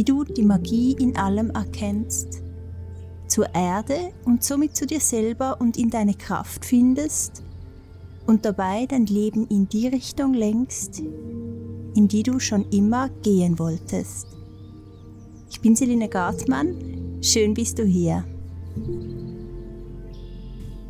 wie 0.00 0.04
du 0.04 0.24
die 0.24 0.44
Magie 0.44 0.96
in 0.98 1.14
allem 1.18 1.50
erkennst, 1.50 2.42
zur 3.28 3.54
Erde 3.54 4.14
und 4.24 4.42
somit 4.42 4.74
zu 4.74 4.86
dir 4.86 4.98
selber 4.98 5.60
und 5.60 5.76
in 5.76 5.90
deine 5.90 6.14
Kraft 6.14 6.64
findest 6.64 7.42
und 8.26 8.46
dabei 8.46 8.86
dein 8.86 9.04
Leben 9.04 9.46
in 9.48 9.68
die 9.68 9.88
Richtung 9.88 10.32
lenkst, 10.32 11.00
in 11.00 12.08
die 12.08 12.22
du 12.22 12.40
schon 12.40 12.64
immer 12.70 13.10
gehen 13.22 13.58
wolltest. 13.58 14.26
Ich 15.50 15.60
bin 15.60 15.76
Selina 15.76 16.06
Gartmann, 16.06 17.18
schön 17.20 17.52
bist 17.52 17.78
du 17.78 17.84
hier. 17.84 18.24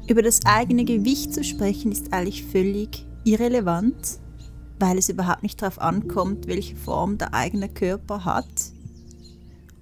Über 0.07 0.23
das 0.23 0.39
eigene 0.47 0.85
Gewicht 0.85 1.35
zu 1.35 1.43
sprechen 1.43 1.91
ist 1.91 2.13
eigentlich 2.13 2.45
völlig 2.45 3.05
irrelevant, 3.25 4.21
weil 4.79 4.99
es 4.99 5.09
überhaupt 5.09 5.43
nicht 5.43 5.61
darauf 5.61 5.81
ankommt, 5.81 6.47
welche 6.47 6.77
Form 6.77 7.19
der 7.19 7.35
eigene 7.35 7.69
Körper 7.69 8.25
hat. 8.25 8.47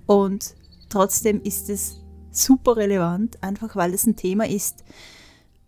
Und 0.08 0.56
trotzdem 0.88 1.40
ist 1.42 1.70
es 1.70 2.00
super 2.32 2.76
relevant, 2.76 3.40
einfach 3.44 3.76
weil 3.76 3.94
es 3.94 4.06
ein 4.06 4.16
Thema 4.16 4.48
ist, 4.48 4.82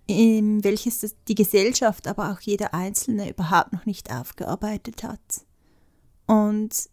in 0.09 0.65
welches 0.65 1.15
die 1.29 1.37
Gesellschaft, 1.37 2.09
aber 2.09 2.33
auch 2.33 2.41
jeder 2.41 2.75
Einzelne 2.75 3.31
überhaupt 3.31 3.73
noch 3.73 3.87
nicht 3.87 4.13
aufgearbeitet 4.13 5.05
hat. 5.05 5.47
Und 6.27 6.89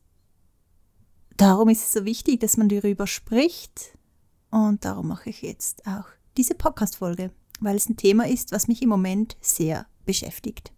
darum 1.35 1.69
ist 1.69 1.83
es 1.85 1.93
so 1.93 2.05
wichtig, 2.05 2.41
dass 2.41 2.57
man 2.57 2.69
darüber 2.69 3.07
spricht. 3.07 3.97
Und 4.51 4.85
darum 4.85 5.07
mache 5.07 5.31
ich 5.31 5.41
jetzt 5.41 5.87
auch 5.87 6.05
diese 6.37 6.53
Podcast-Folge 6.53 7.31
weil 7.59 7.75
es 7.75 7.89
ein 7.89 7.97
Thema 7.97 8.27
ist, 8.27 8.51
was 8.51 8.67
mich 8.67 8.81
im 8.81 8.89
Moment 8.89 9.37
sehr 9.41 9.87
beschäftigt. 10.05 10.71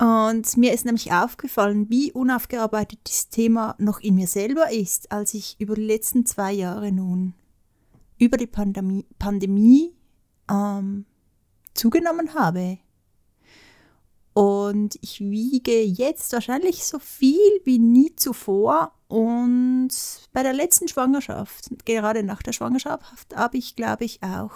Und 0.00 0.56
mir 0.56 0.72
ist 0.72 0.86
nämlich 0.86 1.12
aufgefallen, 1.12 1.90
wie 1.90 2.10
unaufgearbeitet 2.10 3.00
dieses 3.06 3.28
Thema 3.28 3.74
noch 3.76 4.00
in 4.00 4.14
mir 4.14 4.26
selber 4.26 4.72
ist, 4.72 5.12
als 5.12 5.34
ich 5.34 5.60
über 5.60 5.74
die 5.74 5.84
letzten 5.84 6.24
zwei 6.24 6.52
Jahre 6.52 6.90
nun 6.90 7.34
über 8.16 8.38
die 8.38 8.46
Pandemie, 8.46 9.04
Pandemie 9.18 9.94
ähm, 10.50 11.04
zugenommen 11.74 12.32
habe. 12.32 12.78
Und 14.32 14.96
ich 15.02 15.20
wiege 15.20 15.82
jetzt 15.82 16.32
wahrscheinlich 16.32 16.82
so 16.86 16.98
viel 16.98 17.60
wie 17.64 17.78
nie 17.78 18.16
zuvor. 18.16 18.94
Und 19.08 19.90
bei 20.32 20.42
der 20.42 20.54
letzten 20.54 20.88
Schwangerschaft, 20.88 21.68
gerade 21.84 22.22
nach 22.22 22.42
der 22.42 22.52
Schwangerschaft, 22.52 23.36
habe 23.36 23.58
ich, 23.58 23.76
glaube 23.76 24.06
ich, 24.06 24.22
auch 24.22 24.52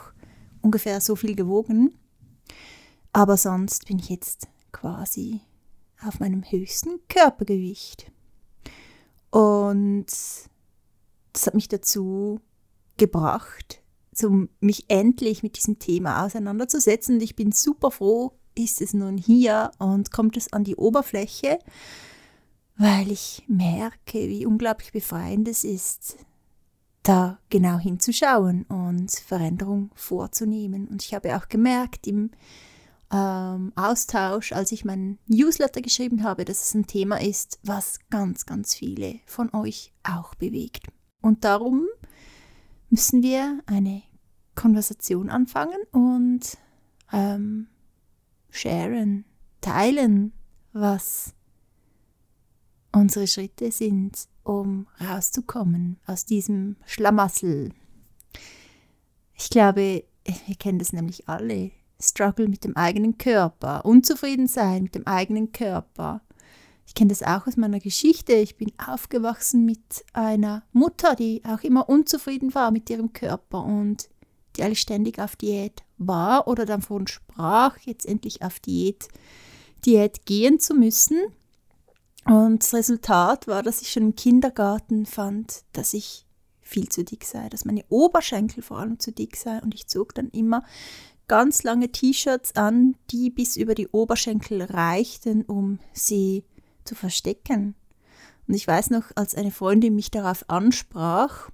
ungefähr 0.63 1.03
so 1.03 1.17
viel 1.17 1.37
gewogen. 1.37 1.95
Aber 3.13 3.37
sonst 3.37 3.87
bin 3.87 3.99
ich 3.99 4.09
jetzt 4.09 4.49
quasi 4.75 5.41
auf 6.07 6.21
meinem 6.21 6.43
höchsten 6.43 7.01
Körpergewicht. 7.09 8.13
Und 9.31 10.07
das 11.33 11.47
hat 11.47 11.55
mich 11.55 11.69
dazu 11.69 12.41
gebracht, 12.99 13.83
mich 14.61 14.85
endlich 14.89 15.43
mit 15.43 15.57
diesem 15.57 15.79
Thema 15.79 16.25
auseinanderzusetzen. 16.25 17.17
Und 17.17 17.23
ich 17.23 17.35
bin 17.35 17.53
super 17.53 17.91
froh, 17.91 18.33
ist 18.55 18.81
es 18.81 18.95
nun 18.95 19.17
hier 19.17 19.71
und 19.79 20.13
kommt 20.13 20.37
es 20.37 20.53
an 20.53 20.63
die 20.63 20.77
Oberfläche, 20.77 21.59
weil 22.77 23.11
ich 23.11 23.43
merke, 23.49 24.29
wie 24.29 24.47
unglaublich 24.47 24.93
befreiend 24.93 25.49
es 25.49 25.65
ist, 25.65 26.17
da 27.03 27.39
genau 27.51 27.79
hinzuschauen 27.79 28.65
und 28.65 29.11
Veränderung 29.11 29.91
vorzunehmen. 29.95 30.87
Und 30.89 31.03
ich 31.03 31.15
habe 31.15 31.37
auch 31.37 31.49
gemerkt 31.49 32.07
im 32.07 32.31
ähm, 33.15 33.73
Austausch, 33.77 34.51
als 34.51 34.73
ich 34.73 34.85
meinen 34.85 35.21
Newsletter 35.29 35.81
geschrieben 35.81 36.25
habe, 36.25 36.45
dass 36.45 36.65
es 36.65 36.75
ein 36.75 36.89
Thema 36.89 37.21
ist, 37.21 37.61
was 37.63 38.01
ganz, 38.11 38.45
ganz 38.45 38.75
viele 38.75 39.21
von 39.25 39.55
euch 39.55 39.93
auch 40.03 40.35
bewegt. 40.35 40.89
Und 41.21 41.45
darum 41.45 41.87
müssen 42.91 43.23
wir 43.23 43.61
eine 43.67 44.03
Konversation 44.57 45.31
anfangen 45.31 45.79
und 45.93 46.59
ähm, 47.13 47.69
sharen, 48.51 49.25
teilen, 49.61 50.33
was 50.73 51.35
unsere 52.91 53.29
Schritte 53.29 53.71
sind, 53.71 54.27
um 54.43 54.89
rauszukommen 55.01 56.01
aus 56.07 56.25
diesem 56.25 56.77
Schlamassel. 56.85 57.73
Ich 59.35 59.51
glaube, 59.51 60.05
wir 60.47 60.55
kennen 60.57 60.81
das 60.81 60.93
nämlich 60.93 61.29
alle. 61.29 61.71
Struggle 62.09 62.49
mit 62.49 62.65
dem 62.65 62.77
eigenen 62.77 63.19
Körper, 63.19 63.85
unzufrieden 63.85 64.47
sein 64.47 64.85
mit 64.85 64.95
dem 64.95 65.07
eigenen 65.07 65.53
Körper. 65.53 66.21
Ich 66.87 66.95
kenne 66.95 67.09
das 67.09 67.23
auch 67.23 67.47
aus 67.47 67.57
meiner 67.57 67.81
Geschichte. 67.81 68.35
Ich 68.35 68.57
bin 68.57 68.73
aufgewachsen 68.85 69.65
mit 69.65 70.05
einer 70.13 70.65
Mutter, 70.73 71.15
die 71.15 71.43
auch 71.45 71.63
immer 71.63 71.89
unzufrieden 71.89 72.55
war 72.55 72.71
mit 72.71 72.91
ihrem 72.91 73.13
Körper 73.13 73.65
und 73.65 74.09
die 74.57 74.63
alle 74.63 74.77
ständig 74.77 75.19
auf 75.19 75.37
Diät 75.37 75.83
war 75.99 76.47
oder 76.47 76.67
davon 76.67 77.07
sprach, 77.07 77.79
jetzt 77.79 78.07
endlich 78.07 78.43
auf 78.43 78.61
Diät, 78.61 79.09
Diät 79.85 80.27
gehen 80.27 80.61
zu 80.61 80.75
müssen. 80.75 81.19
Und 82.27 82.63
das 82.63 82.75
Resultat 82.75 83.47
war, 83.49 83.63
dass 83.63 83.83
ich 83.83 83.91
schon 83.91 84.05
im 84.05 84.17
Kindergarten 84.17 85.07
fand, 85.07 85.65
dass 85.73 85.95
ich 85.95 86.25
viel 86.61 86.89
zu 86.89 87.05
dick 87.05 87.25
sei, 87.25 87.49
dass 87.51 87.65
meine 87.65 87.85
Oberschenkel 87.91 88.63
vor 88.63 88.79
allem 88.79 88.99
zu 88.99 89.13
dick 89.13 89.37
sei. 89.37 89.61
Und 89.61 89.75
ich 89.75 89.87
zog 89.87 90.15
dann 90.15 90.31
immer 90.31 90.65
ganz 91.29 91.63
lange 91.63 91.91
T-Shirts 91.91 92.57
an, 92.57 92.97
die 93.11 93.31
bis 93.31 93.57
über 93.57 93.75
die 93.75 93.89
Oberschenkel 93.89 94.63
reichten, 94.63 95.43
um 95.43 95.79
sie 95.93 96.45
zu 96.85 96.95
verstecken. 96.95 97.75
Und 98.47 98.55
ich 98.55 98.67
weiß 98.67 98.91
noch, 98.91 99.05
als 99.15 99.35
eine 99.35 99.51
Freundin 99.51 99.95
mich 99.95 100.11
darauf 100.11 100.49
ansprach, 100.49 101.51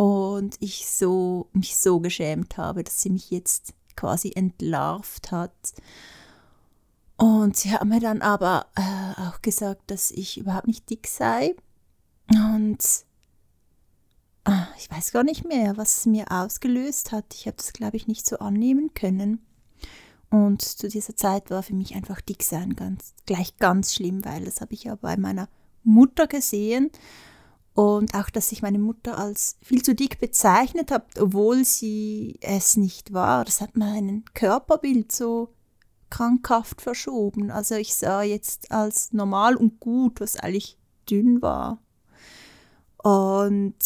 und 0.00 0.56
ich 0.60 0.88
so, 0.88 1.50
mich 1.52 1.76
so 1.76 2.00
geschämt 2.00 2.56
habe, 2.56 2.82
dass 2.82 3.02
sie 3.02 3.10
mich 3.10 3.30
jetzt 3.30 3.74
quasi 3.96 4.32
entlarvt 4.34 5.30
hat. 5.30 5.74
Und 7.18 7.54
sie 7.58 7.70
hat 7.70 7.84
mir 7.84 8.00
dann 8.00 8.22
aber 8.22 8.68
äh, 8.76 9.20
auch 9.20 9.42
gesagt, 9.42 9.90
dass 9.90 10.10
ich 10.10 10.38
überhaupt 10.38 10.68
nicht 10.68 10.88
dick 10.88 11.06
sei. 11.06 11.54
Und 12.30 12.78
ich 14.76 14.90
weiß 14.90 15.12
gar 15.12 15.24
nicht 15.24 15.46
mehr, 15.46 15.76
was 15.76 15.98
es 15.98 16.06
mir 16.06 16.30
ausgelöst 16.30 17.12
hat. 17.12 17.34
Ich 17.34 17.46
habe 17.46 17.56
das, 17.56 17.72
glaube 17.72 17.96
ich, 17.96 18.06
nicht 18.06 18.26
so 18.26 18.38
annehmen 18.38 18.94
können. 18.94 19.44
Und 20.30 20.62
zu 20.62 20.88
dieser 20.88 21.16
Zeit 21.16 21.50
war 21.50 21.62
für 21.62 21.74
mich 21.74 21.94
einfach 21.94 22.20
dick 22.20 22.42
sein 22.42 22.76
ganz, 22.76 23.14
gleich 23.26 23.56
ganz 23.56 23.94
schlimm, 23.94 24.24
weil 24.24 24.44
das 24.44 24.60
habe 24.60 24.74
ich 24.74 24.84
ja 24.84 24.94
bei 24.94 25.16
meiner 25.16 25.48
Mutter 25.82 26.26
gesehen. 26.26 26.90
Und 27.74 28.14
auch, 28.14 28.30
dass 28.30 28.52
ich 28.52 28.62
meine 28.62 28.78
Mutter 28.78 29.18
als 29.18 29.56
viel 29.62 29.82
zu 29.82 29.94
dick 29.94 30.18
bezeichnet 30.20 30.90
habe, 30.90 31.06
obwohl 31.18 31.64
sie 31.64 32.38
es 32.40 32.76
nicht 32.76 33.12
war. 33.12 33.44
Das 33.44 33.60
hat 33.60 33.76
mein 33.76 34.24
Körperbild 34.34 35.12
so 35.12 35.54
krankhaft 36.10 36.82
verschoben. 36.82 37.50
Also 37.50 37.76
ich 37.76 37.94
sah 37.94 38.22
jetzt 38.22 38.70
als 38.70 39.12
normal 39.12 39.56
und 39.56 39.80
gut, 39.80 40.20
was 40.20 40.36
eigentlich 40.36 40.76
dünn 41.08 41.40
war. 41.42 41.78
Und 43.02 43.78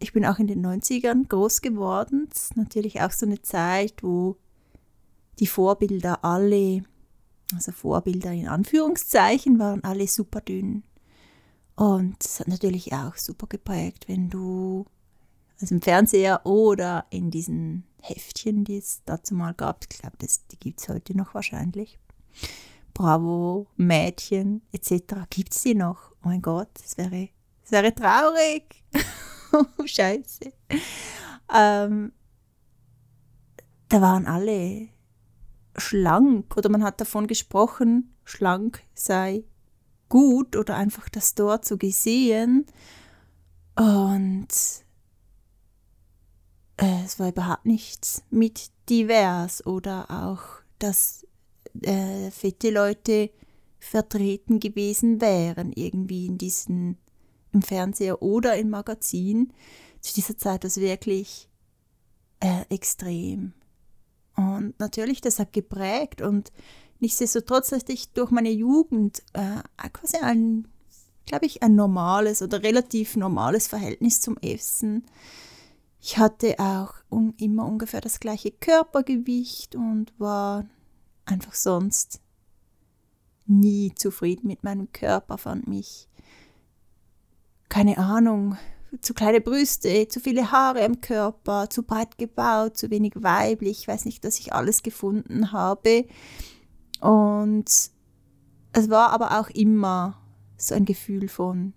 ich 0.00 0.12
bin 0.12 0.24
auch 0.24 0.38
in 0.38 0.46
den 0.46 0.64
90ern 0.64 1.28
groß 1.28 1.60
geworden. 1.60 2.26
Das 2.30 2.44
ist 2.44 2.56
natürlich 2.56 3.00
auch 3.02 3.12
so 3.12 3.26
eine 3.26 3.42
Zeit, 3.42 4.02
wo 4.02 4.36
die 5.38 5.46
Vorbilder 5.46 6.24
alle, 6.24 6.82
also 7.54 7.70
Vorbilder 7.70 8.32
in 8.32 8.48
Anführungszeichen, 8.48 9.58
waren 9.58 9.84
alle 9.84 10.08
super 10.08 10.40
dünn. 10.40 10.84
Und 11.76 12.16
es 12.24 12.40
hat 12.40 12.48
natürlich 12.48 12.92
auch 12.92 13.16
super 13.16 13.46
geprägt, 13.46 14.08
wenn 14.08 14.30
du 14.30 14.86
also 15.60 15.74
im 15.74 15.82
Fernseher 15.82 16.44
oder 16.46 17.04
in 17.10 17.30
diesen 17.30 17.84
Heftchen, 18.00 18.64
die 18.64 18.78
es 18.78 19.02
dazu 19.04 19.34
mal 19.34 19.52
gab, 19.52 19.84
ich 19.84 20.00
glaube, 20.00 20.16
die 20.18 20.58
gibt 20.58 20.80
es 20.80 20.88
heute 20.88 21.16
noch 21.16 21.34
wahrscheinlich. 21.34 21.98
Bravo, 22.94 23.66
Mädchen 23.76 24.62
etc. 24.72 25.26
Gibt 25.28 25.54
es 25.54 25.62
die 25.62 25.74
noch? 25.74 26.12
Oh 26.22 26.28
mein 26.28 26.42
Gott, 26.42 26.68
das 26.82 26.96
wäre, 26.96 27.28
das 27.62 27.72
wäre 27.72 27.94
traurig. 27.94 28.82
scheiße. 29.84 30.52
Ähm, 31.52 32.12
da 33.88 34.00
waren 34.00 34.26
alle 34.26 34.88
schlank 35.76 36.56
oder 36.56 36.68
man 36.68 36.84
hat 36.84 37.00
davon 37.00 37.26
gesprochen, 37.26 38.14
schlank 38.24 38.82
sei 38.94 39.44
gut 40.08 40.56
oder 40.56 40.76
einfach 40.76 41.08
das 41.08 41.34
dort 41.34 41.64
so 41.64 41.76
gesehen. 41.76 42.66
Und 43.76 44.48
äh, 46.76 47.04
es 47.04 47.18
war 47.18 47.28
überhaupt 47.28 47.66
nichts 47.66 48.22
mit 48.30 48.70
divers 48.88 49.64
oder 49.66 50.10
auch, 50.10 50.42
dass 50.78 51.26
äh, 51.82 52.30
fette 52.30 52.70
Leute 52.70 53.30
vertreten 53.78 54.60
gewesen 54.60 55.20
wären, 55.20 55.72
irgendwie 55.72 56.26
in 56.26 56.38
diesen, 56.38 56.98
im 57.52 57.62
Fernseher 57.62 58.22
oder 58.22 58.56
im 58.56 58.70
Magazin. 58.70 59.52
Zu 60.00 60.14
dieser 60.14 60.36
Zeit 60.36 60.64
es 60.64 60.78
wirklich 60.78 61.48
äh, 62.40 62.64
extrem. 62.70 63.52
Und 64.36 64.78
natürlich, 64.78 65.20
das 65.20 65.38
hat 65.38 65.52
geprägt 65.52 66.22
und 66.22 66.52
nichtsdestotrotz 66.98 67.72
hatte 67.72 67.92
ich 67.92 68.12
durch 68.12 68.30
meine 68.30 68.50
Jugend 68.50 69.22
äh, 69.34 69.88
quasi 69.92 70.18
ein, 70.18 70.68
glaube 71.26 71.46
ich, 71.46 71.62
ein 71.62 71.74
normales 71.74 72.40
oder 72.40 72.62
relativ 72.62 73.16
normales 73.16 73.66
Verhältnis 73.66 74.20
zum 74.20 74.36
Essen. 74.38 75.04
Ich 76.00 76.16
hatte 76.16 76.58
auch 76.58 76.94
un 77.10 77.34
immer 77.36 77.66
ungefähr 77.66 78.00
das 78.00 78.20
gleiche 78.20 78.50
Körpergewicht 78.50 79.74
und 79.74 80.18
war 80.18 80.64
einfach 81.26 81.54
sonst 81.54 82.20
nie 83.46 83.92
zufrieden 83.94 84.46
mit 84.46 84.64
meinem 84.64 84.90
Körper, 84.92 85.36
fand 85.36 85.66
mich, 85.68 86.08
keine 87.80 87.96
Ahnung, 87.96 88.58
zu 89.00 89.14
kleine 89.14 89.40
Brüste, 89.40 90.06
zu 90.06 90.20
viele 90.20 90.52
Haare 90.52 90.84
am 90.84 91.00
Körper, 91.00 91.70
zu 91.70 91.82
breit 91.82 92.18
gebaut, 92.18 92.76
zu 92.76 92.90
wenig 92.90 93.14
weiblich. 93.16 93.78
Ich 93.80 93.88
weiß 93.88 94.04
nicht, 94.04 94.22
dass 94.22 94.38
ich 94.38 94.52
alles 94.52 94.82
gefunden 94.82 95.50
habe. 95.52 96.04
Und 97.00 97.64
es 97.64 98.90
war 98.90 99.12
aber 99.12 99.40
auch 99.40 99.48
immer 99.48 100.20
so 100.58 100.74
ein 100.74 100.84
Gefühl 100.84 101.28
von 101.28 101.72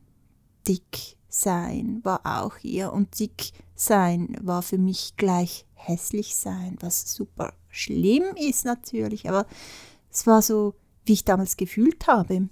dick 0.68 1.16
sein 1.30 2.02
war 2.04 2.20
auch 2.26 2.58
hier. 2.58 2.92
Und 2.92 3.18
dick 3.18 3.54
sein 3.74 4.36
war 4.42 4.62
für 4.62 4.78
mich 4.78 5.16
gleich 5.16 5.66
hässlich 5.74 6.36
sein, 6.36 6.76
was 6.82 7.16
super 7.16 7.54
schlimm 7.70 8.26
ist 8.36 8.66
natürlich. 8.66 9.30
Aber 9.30 9.46
es 10.12 10.28
war 10.28 10.42
so, 10.42 10.76
wie 11.06 11.14
ich 11.14 11.24
damals 11.24 11.56
gefühlt 11.56 12.08
habe. 12.08 12.50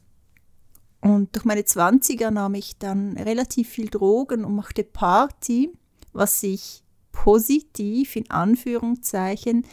Und 1.01 1.35
durch 1.35 1.45
meine 1.45 1.61
20er 1.61 2.29
nahm 2.29 2.53
ich 2.53 2.77
dann 2.77 3.17
relativ 3.17 3.69
viel 3.69 3.89
Drogen 3.89 4.45
und 4.45 4.55
machte 4.55 4.83
Party, 4.83 5.73
was 6.13 6.41
sich 6.41 6.83
positiv 7.11 8.15
in 8.15 8.29
Anführungszeichen 8.29 9.65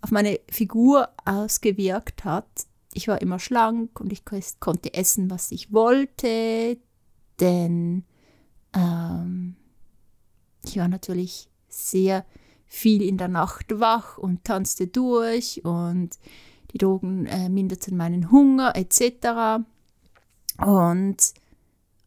auf 0.00 0.10
meine 0.10 0.40
Figur 0.50 1.08
ausgewirkt 1.24 2.24
hat. 2.24 2.66
Ich 2.94 3.08
war 3.08 3.20
immer 3.20 3.38
schlank 3.38 4.00
und 4.00 4.12
ich 4.12 4.24
konnte 4.60 4.94
essen, 4.94 5.30
was 5.30 5.52
ich 5.52 5.72
wollte, 5.72 6.78
denn 7.40 8.04
ähm, 8.72 9.56
ich 10.64 10.76
war 10.78 10.88
natürlich 10.88 11.48
sehr 11.68 12.24
viel 12.66 13.02
in 13.02 13.18
der 13.18 13.28
Nacht 13.28 13.78
wach 13.78 14.18
und 14.18 14.44
tanzte 14.44 14.86
durch 14.86 15.64
und 15.64 16.10
die 16.72 16.78
Drogen 16.78 17.26
äh, 17.26 17.48
minderten 17.48 17.96
meinen 17.96 18.30
Hunger 18.30 18.74
etc. 18.74 19.64
Und 20.58 21.34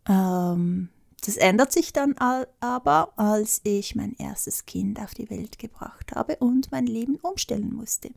ähm, 0.08 0.90
das 1.26 1.38
ändert 1.38 1.72
sich 1.72 1.94
dann 1.94 2.16
aber, 2.18 3.14
als 3.18 3.62
ich 3.64 3.96
mein 3.96 4.16
erstes 4.18 4.66
Kind 4.66 5.00
auf 5.00 5.14
die 5.14 5.30
Welt 5.30 5.60
gebracht 5.60 6.14
habe 6.16 6.38
und 6.38 6.72
mein 6.72 6.88
Leben 6.88 7.18
umstellen 7.18 7.74
musste. 7.74 8.12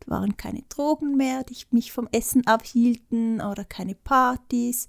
Da 0.00 0.10
waren 0.10 0.36
keine 0.36 0.62
Drogen 0.68 1.16
mehr, 1.16 1.44
die 1.44 1.56
mich 1.70 1.92
vom 1.92 2.08
Essen 2.12 2.46
abhielten 2.46 3.40
oder 3.40 3.64
keine 3.64 3.94
Partys. 3.94 4.88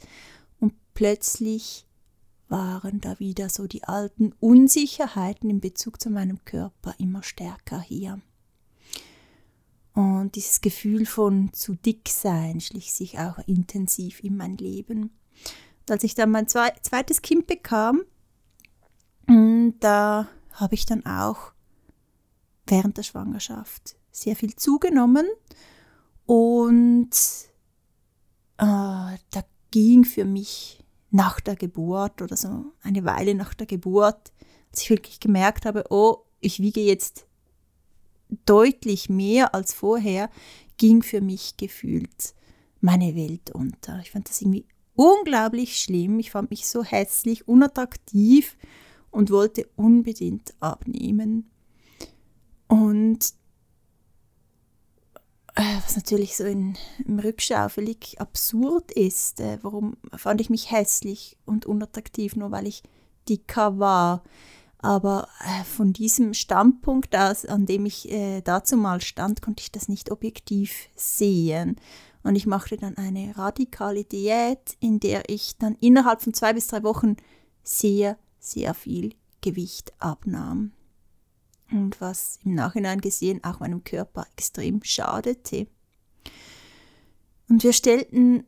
Und 0.60 0.74
plötzlich 0.94 1.86
waren 2.48 3.02
da 3.02 3.20
wieder 3.20 3.50
so 3.50 3.68
die 3.68 3.84
alten 3.84 4.34
Unsicherheiten 4.40 5.50
in 5.50 5.60
Bezug 5.60 6.02
zu 6.02 6.10
meinem 6.10 6.44
Körper 6.46 6.96
immer 6.98 7.24
stärker 7.24 7.82
hier. 7.82 8.22
Und 9.94 10.36
dieses 10.36 10.62
Gefühl 10.62 11.06
von 11.06 11.52
zu 11.54 11.76
dick 11.76 12.08
sein 12.10 12.62
schlich 12.62 12.94
sich 12.94 13.20
auch 13.20 13.40
intensiv 13.46 14.24
in 14.24 14.38
mein 14.38 14.58
Leben. 14.58 15.12
Und 15.82 15.92
als 15.92 16.04
ich 16.04 16.16
dann 16.16 16.32
mein 16.32 16.48
zweites 16.48 17.22
Kind 17.22 17.48
bekam, 17.48 18.04
mm, 19.28 19.72
da 19.80 20.30
habe 20.54 20.76
ich 20.76 20.86
dann 20.86 21.06
auch 21.06 21.52
während 22.68 22.98
der 22.98 23.04
Schwangerschaft 23.04 23.96
sehr 24.12 24.36
viel 24.36 24.56
zugenommen 24.56 25.28
und 26.26 27.10
äh, 28.58 28.66
da 28.66 29.44
ging 29.72 30.06
für 30.06 30.26
mich 30.26 30.84
nach 31.10 31.40
der 31.42 31.56
Geburt 31.56 32.22
oder 32.22 32.38
so 32.38 32.74
eine 32.82 33.04
Weile 33.04 33.36
nach 33.36 33.54
der 33.54 33.68
Geburt, 33.68 34.32
als 34.72 34.82
ich 34.84 34.90
wirklich 34.90 35.20
gemerkt 35.20 35.66
habe, 35.66 35.86
oh, 35.90 36.26
ich 36.40 36.60
wiege 36.60 36.82
jetzt 36.82 37.26
deutlich 38.46 39.10
mehr 39.10 39.54
als 39.54 39.74
vorher, 39.74 40.30
ging 40.78 41.04
für 41.04 41.22
mich 41.22 41.58
gefühlt 41.58 42.34
meine 42.80 43.16
Welt 43.16 43.52
unter. 43.52 44.00
Ich 44.00 44.12
fand 44.12 44.30
das 44.30 44.42
irgendwie 44.42 44.66
unglaublich 44.96 45.80
schlimm. 45.80 46.20
Ich 46.20 46.32
fand 46.32 46.50
mich 46.50 46.68
so 46.68 46.84
hässlich, 46.84 47.48
unattraktiv 47.48 48.58
und 49.12 49.30
wollte 49.30 49.68
unbedingt 49.76 50.54
abnehmen. 50.60 51.52
Und 52.68 53.34
äh, 55.56 55.78
was 55.84 55.96
natürlich 55.96 56.38
so 56.38 56.46
in, 56.46 56.78
im 57.06 57.20
Rückschau 57.20 57.70
völlig 57.70 58.20
absurd 58.20 58.92
ist. 58.92 59.40
Äh, 59.40 59.60
warum 59.62 59.98
fand 60.16 60.42
ich 60.42 60.50
mich 60.50 60.72
hässlich 60.72 61.38
und 61.46 61.66
unattraktiv, 61.66 62.36
nur 62.36 62.52
weil 62.52 62.68
ich 62.68 62.84
dicker 63.28 63.78
war? 63.80 64.24
Aber 64.82 65.28
äh, 65.40 65.64
von 65.64 65.94
diesem 65.94 66.34
Standpunkt 66.34 67.16
aus, 67.16 67.46
an 67.46 67.66
dem 67.66 67.86
ich 67.86 68.12
äh, 68.12 68.42
dazu 68.42 68.78
mal 68.78 69.02
stand, 69.02 69.42
konnte 69.42 69.62
ich 69.62 69.72
das 69.72 69.88
nicht 69.88 70.12
objektiv 70.12 70.90
sehen. 70.96 71.76
Und 72.24 72.36
ich 72.36 72.46
machte 72.46 72.78
dann 72.78 72.98
eine 72.98 73.36
radikale 73.38 74.04
Diät, 74.04 74.78
in 74.80 75.00
der 75.00 75.30
ich 75.30 75.58
dann 75.58 75.76
innerhalb 75.76 76.22
von 76.22 76.34
zwei 76.34 76.54
bis 76.54 76.68
drei 76.68 76.84
Wochen 76.84 77.16
sehr, 77.64 78.18
sehr 78.40 78.74
viel 78.74 79.16
Gewicht 79.42 79.94
abnahm. 80.00 80.72
Und 81.72 82.02
was 82.02 82.40
im 82.44 82.54
Nachhinein 82.54 83.02
gesehen 83.02 83.44
auch 83.44 83.60
meinem 83.60 83.84
Körper 83.84 84.28
extrem 84.36 84.84
schadete. 84.84 85.68
Und 87.48 87.64
wir 87.64 87.74
stellten 87.74 88.46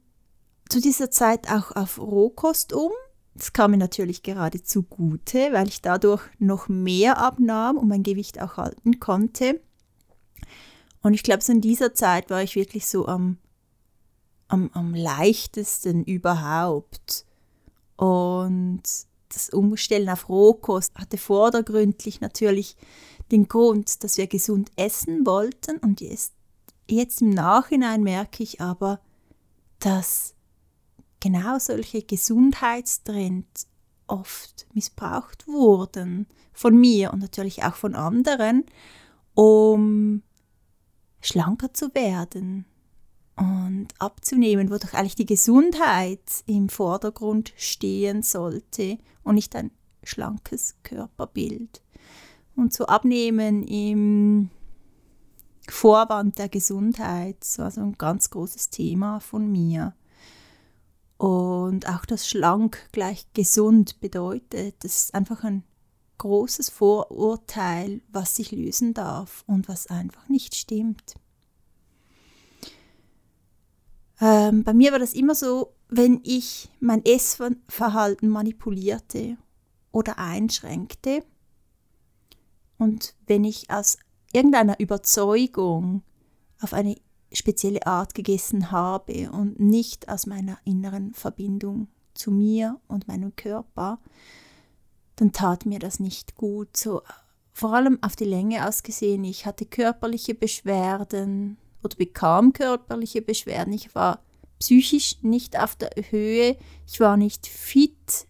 zu 0.70 0.82
dieser 0.82 1.10
Zeit 1.10 1.50
auch 1.50 1.72
auf 1.72 2.00
Rohkost 2.00 2.74
um, 2.74 2.92
das 3.36 3.54
kam 3.54 3.72
mir 3.72 3.78
natürlich 3.78 4.22
gerade 4.22 4.62
zugute, 4.62 5.52
weil 5.52 5.68
ich 5.68 5.82
dadurch 5.82 6.22
noch 6.40 6.68
mehr 6.68 7.18
abnahm 7.18 7.78
und 7.78 7.88
mein 7.88 8.04
Gewicht 8.04 8.40
auch 8.42 8.58
halten 8.58 9.00
konnte. 9.00 9.60
Und 11.02 11.14
ich 11.14 11.24
glaube, 11.24 11.44
so 11.44 11.52
in 11.52 11.62
dieser 11.62 11.94
Zeit 11.94 12.30
war 12.30 12.44
ich 12.44 12.56
wirklich 12.56 12.88
so 12.88 13.08
am, 13.08 13.38
am, 14.48 14.70
am 14.74 14.94
leichtesten 14.94 16.04
überhaupt. 16.04 17.26
Und 17.98 18.84
das 19.30 19.50
Umstellen 19.50 20.10
auf 20.10 20.30
Rohkost 20.30 20.96
hatte 20.96 21.18
vordergründlich 21.18 22.22
natürlich 22.22 22.78
den 23.32 23.48
Grund, 23.48 24.04
dass 24.04 24.18
wir 24.18 24.28
gesund 24.28 24.72
essen 24.76 25.26
wollten. 25.26 25.78
Und 25.78 26.02
jetzt, 26.02 26.34
jetzt 26.88 27.22
im 27.22 27.32
Nachhinein 27.32 28.04
merke 28.04 28.44
ich 28.44 28.62
aber, 28.62 29.00
dass 29.80 30.33
genau 31.24 31.58
solche 31.58 32.02
Gesundheitstrends 32.02 33.68
oft 34.08 34.68
missbraucht 34.74 35.48
wurden 35.48 36.28
von 36.52 36.78
mir 36.78 37.14
und 37.14 37.20
natürlich 37.20 37.64
auch 37.64 37.76
von 37.76 37.96
anderen, 37.96 38.66
um 39.34 40.22
schlanker 41.22 41.74
zu 41.74 41.96
werden 41.96 42.66
und 43.38 43.88
abzunehmen, 44.00 44.70
wo 44.70 44.78
doch 44.78 44.94
eigentlich 44.94 45.16
die 45.16 45.26
Gesundheit 45.26 46.44
im 46.46 46.68
Vordergrund 46.68 47.54
stehen 47.56 48.22
sollte 48.22 48.98
und 49.24 49.36
nicht 49.36 49.56
ein 49.56 49.72
schlankes 50.04 50.76
Körperbild. 50.84 51.82
Und 52.58 52.74
zu 52.74 52.90
abnehmen 52.90 53.64
im 53.64 54.50
Vorwand 55.70 56.38
der 56.38 56.50
Gesundheit, 56.50 57.42
so 57.46 57.64
ein 57.64 57.94
ganz 57.98 58.30
großes 58.30 58.70
Thema 58.70 59.22
von 59.22 59.50
mir. 59.50 59.96
Und 61.24 61.88
auch 61.88 62.04
das 62.04 62.28
schlank 62.28 62.90
gleich 62.92 63.26
gesund 63.32 64.02
bedeutet, 64.02 64.84
das 64.84 65.04
ist 65.04 65.16
einfach 65.16 65.46
ein 65.46 65.64
großes 66.18 66.70
Vorurteil, 66.70 68.02
was 68.12 68.36
sich 68.36 68.52
lösen 68.52 68.94
darf 68.94 69.46
und 69.48 69.70
was 69.70 69.88
einfach 69.88 70.28
nicht 70.28 70.54
stimmt. 70.54 71.16
Ähm, 74.20 74.66
bei 74.66 74.74
mir 74.74 74.92
war 74.92 75.00
das 75.00 75.14
immer 75.14 75.34
so, 75.34 75.74
wenn 75.88 76.20
ich 76.24 76.70
mein 76.82 77.06
Essverhalten 77.06 78.28
manipulierte 78.28 79.38
oder 79.94 80.18
einschränkte 80.18 81.24
und 82.78 83.16
wenn 83.28 83.46
ich 83.46 83.70
aus 83.70 83.98
irgendeiner 84.34 84.78
Überzeugung 84.78 86.04
auf 86.60 86.74
eine 86.74 86.98
spezielle 87.34 87.86
Art 87.86 88.16
gegessen 88.16 88.72
habe 88.72 89.32
und 89.32 89.60
nicht 89.60 90.10
aus 90.10 90.26
meiner 90.26 90.58
inneren 90.66 91.14
Verbindung 91.14 91.88
zu 92.14 92.32
mir 92.32 92.80
und 92.88 93.08
meinem 93.08 93.36
Körper, 93.36 94.00
dann 95.16 95.32
tat 95.32 95.66
mir 95.66 95.80
das 95.80 96.00
nicht 96.00 96.36
gut. 96.36 96.76
So 96.78 97.02
vor 97.54 97.74
allem 97.74 98.00
auf 98.02 98.16
die 98.16 98.26
Länge 98.26 98.68
ausgesehen. 98.68 99.24
Ich 99.24 99.46
hatte 99.46 99.66
körperliche 99.66 100.34
Beschwerden 100.36 101.58
oder 101.84 101.96
bekam 101.96 102.54
körperliche 102.54 103.22
Beschwerden. 103.22 103.74
Ich 103.74 103.94
war 103.94 104.20
psychisch 104.60 105.18
nicht 105.22 105.60
auf 105.60 105.76
der 105.76 105.92
Höhe. 106.10 106.58
Ich 106.88 107.00
war 107.00 107.18
nicht 107.18 107.48
fit. 107.48 108.28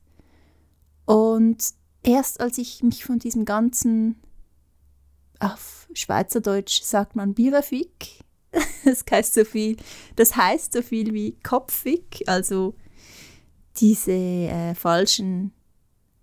Und 1.05 1.63
erst 2.03 2.41
als 2.41 2.57
ich 2.57 2.83
mich 2.83 3.05
von 3.05 3.19
diesem 3.19 3.45
ganzen, 3.45 4.21
auf 5.39 5.87
Schweizerdeutsch 5.93 6.81
sagt 6.81 7.15
man 7.15 7.33
Birafik, 7.33 8.22
das 8.85 9.03
heißt 9.09 9.33
so 9.33 9.45
viel, 9.45 9.77
das 10.15 10.35
heißt 10.35 10.73
so 10.73 10.81
viel 10.81 11.13
wie 11.13 11.37
kopfig, 11.43 12.23
also 12.27 12.75
diese 13.77 14.11
äh, 14.11 14.75
falschen 14.75 15.51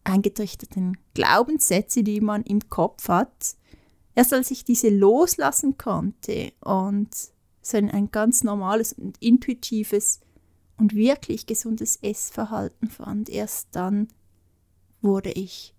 eingetrichterten 0.05 0.97
Glaubenssätze, 1.15 2.03
die 2.03 2.21
man 2.21 2.43
im 2.43 2.69
Kopf 2.69 3.09
hat, 3.09 3.57
erst 4.15 4.33
als 4.33 4.51
ich 4.51 4.65
diese 4.65 4.89
loslassen 4.89 5.77
konnte 5.77 6.53
und 6.61 7.09
so 7.63 7.77
ein, 7.77 7.91
ein 7.91 8.11
ganz 8.11 8.43
normales 8.43 8.93
und 8.93 9.19
intuitives 9.19 10.21
und 10.79 10.95
wirklich 10.95 11.47
gesundes 11.47 11.97
Essverhalten 11.97 12.89
fand, 12.89 13.29
erst 13.29 13.69
dann 13.73 14.09
wurde 15.03 15.31
ich 15.33 15.75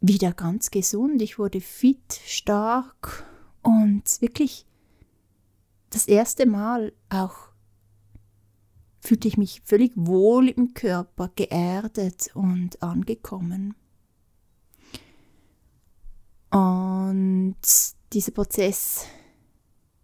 wieder 0.00 0.32
ganz 0.32 0.70
gesund. 0.70 1.22
Ich 1.22 1.38
wurde 1.38 1.60
fit, 1.60 2.20
stark 2.26 3.24
und 3.68 4.22
wirklich 4.22 4.64
das 5.90 6.08
erste 6.08 6.46
Mal 6.46 6.94
auch 7.10 7.50
fühlte 8.98 9.28
ich 9.28 9.36
mich 9.36 9.60
völlig 9.62 9.92
wohl 9.94 10.48
im 10.48 10.72
Körper, 10.72 11.30
geerdet 11.36 12.30
und 12.34 12.82
angekommen. 12.82 13.74
Und 16.50 17.58
dieser 18.14 18.32
Prozess 18.32 19.04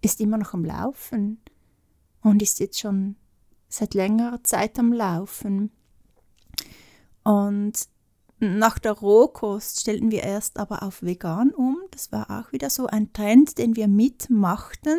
ist 0.03 0.21
immer 0.21 0.37
noch 0.37 0.53
am 0.53 0.67
Laufen 0.67 1.41
und 2.21 2.43
ist 2.43 2.61
jetzt 2.61 2.79
schon 2.79 3.17
seit 3.71 3.95
längerer 3.95 4.45
Zeit 4.45 4.79
am 4.79 4.93
Laufen. 4.93 5.73
Und 7.23 7.89
nach 8.59 8.79
der 8.79 8.93
Rohkost 8.93 9.81
stellten 9.81 10.11
wir 10.11 10.23
erst 10.23 10.59
aber 10.59 10.83
auf 10.83 11.03
vegan 11.03 11.51
um. 11.51 11.79
Das 11.91 12.13
war 12.13 12.31
auch 12.31 12.53
wieder 12.53 12.71
so 12.71 12.87
ein 12.87 13.13
Trend, 13.13 13.59
den 13.59 13.77
wir 13.77 13.89
mitmachten. 13.89 14.99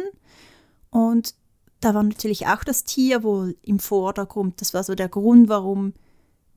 Und 0.90 1.36
da 1.80 1.94
war 1.94 2.04
natürlich 2.04 2.48
auch 2.48 2.64
das 2.64 2.84
Tierwohl 2.84 3.58
im 3.62 3.80
Vordergrund. 3.80 4.62
Das 4.62 4.74
war 4.74 4.84
so 4.84 4.96
der 4.96 5.10
Grund, 5.10 5.50
warum 5.50 5.94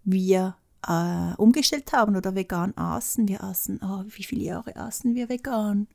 wir 0.04 0.56
äh, 0.86 1.34
umgestellt 1.36 1.92
haben 1.92 2.16
oder 2.16 2.34
vegan 2.34 2.76
aßen. 2.76 3.28
Wir 3.28 3.42
aßen, 3.42 3.80
oh, 3.82 4.04
wie 4.06 4.24
viele 4.24 4.42
Jahre 4.44 4.76
aßen 4.76 5.14
wir 5.14 5.28
vegan? 5.28 5.86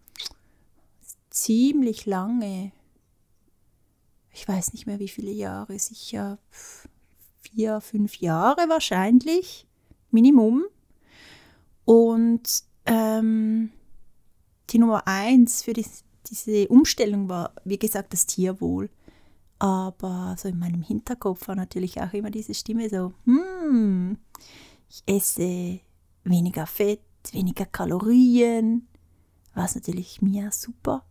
Ziemlich 1.29 2.05
lange. 2.05 2.71
Ich 4.31 4.47
weiß 4.47 4.73
nicht 4.73 4.87
mehr, 4.87 4.99
wie 4.99 5.07
viele 5.07 5.31
Jahre, 5.31 5.77
sicher 5.77 6.39
vier, 7.41 7.81
fünf 7.81 8.17
Jahre 8.17 8.67
wahrscheinlich, 8.67 9.67
Minimum. 10.11 10.63
Und 11.85 12.63
ähm, 12.85 13.71
die 14.69 14.79
Nummer 14.79 15.07
eins 15.07 15.63
für 15.63 15.73
die, 15.73 15.85
diese 16.29 16.67
Umstellung 16.67 17.29
war, 17.29 17.53
wie 17.63 17.77
gesagt, 17.77 18.13
das 18.13 18.25
Tierwohl. 18.25 18.89
Aber 19.59 20.35
so 20.37 20.49
in 20.49 20.59
meinem 20.59 20.81
Hinterkopf 20.81 21.47
war 21.47 21.55
natürlich 21.55 22.01
auch 22.01 22.11
immer 22.13 22.31
diese 22.31 22.53
Stimme 22.53 22.89
so, 22.89 23.13
hm, 23.25 24.17
ich 24.89 25.03
esse 25.05 25.79
weniger 26.23 26.65
Fett, 26.65 27.01
weniger 27.31 27.65
Kalorien, 27.65 28.87
was 29.53 29.75
natürlich 29.75 30.21
mir 30.21 30.51
super 30.51 31.05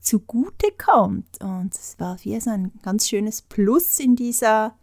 zugute 0.00 0.68
kommt. 0.76 1.40
Und 1.42 1.74
es 1.74 1.98
war 1.98 2.18
wie 2.24 2.38
so 2.40 2.50
ein 2.50 2.72
ganz 2.82 3.08
schönes 3.08 3.42
Plus 3.42 3.98
in 3.98 4.16
dieser 4.16 4.76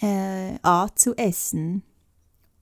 äh, 0.00 0.58
Art 0.62 0.98
zu 0.98 1.16
essen. 1.16 1.82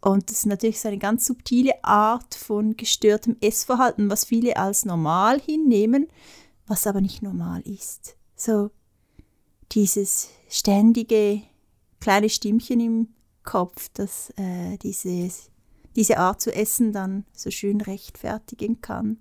Und 0.02 0.28
das 0.30 0.38
ist 0.38 0.47
natürlich 0.47 0.80
so 0.80 0.88
eine 0.88 0.99
ganz 0.99 1.25
subtile 1.25 1.82
Art 1.85 2.35
von 2.35 2.76
gestörtem 2.76 3.37
Essverhalten, 3.40 4.11
was 4.11 4.25
viele 4.25 4.56
als 4.56 4.85
normal 4.85 5.40
hinnehmen, 5.40 6.09
was 6.66 6.88
aber 6.88 7.00
nicht 7.00 7.23
normal 7.23 7.61
ist. 7.62 8.16
So 8.35 8.71
dieses 9.71 10.28
ständige 10.49 11.42
kleine 12.00 12.28
Stimmchen 12.28 12.80
im 12.80 13.09
Kopf, 13.44 13.90
das 13.94 14.30
äh, 14.37 14.76
dieses, 14.78 15.50
diese 15.94 16.18
Art 16.18 16.40
zu 16.40 16.52
essen 16.52 16.92
dann 16.92 17.25
so 17.32 17.52
schön 17.52 17.80
rechtfertigen 17.80 18.80
kann. 18.80 19.18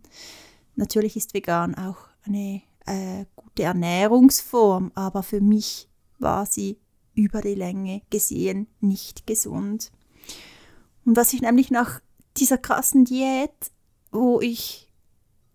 Natürlich 0.76 1.16
ist 1.16 1.36
vegan 1.36 1.76
auch 1.76 1.98
eine 2.26 2.64
äh, 2.88 3.26
gute 3.36 3.64
Ernährungsform, 3.64 4.92
aber 4.96 5.22
für 5.22 5.42
mich 5.42 5.88
war 6.18 6.48
sie 6.48 6.80
über 7.14 7.42
die 7.42 7.56
Länge 7.56 8.02
gesehen 8.10 8.68
nicht 8.80 9.28
gesund. 9.28 9.92
Und 11.06 11.18
was 11.18 11.34
ich 11.34 11.42
nämlich 11.42 11.72
nach 11.72 12.02
dieser 12.38 12.58
krassen 12.58 13.06
Diät, 13.06 13.72
wo 14.12 14.40
ich 14.42 14.92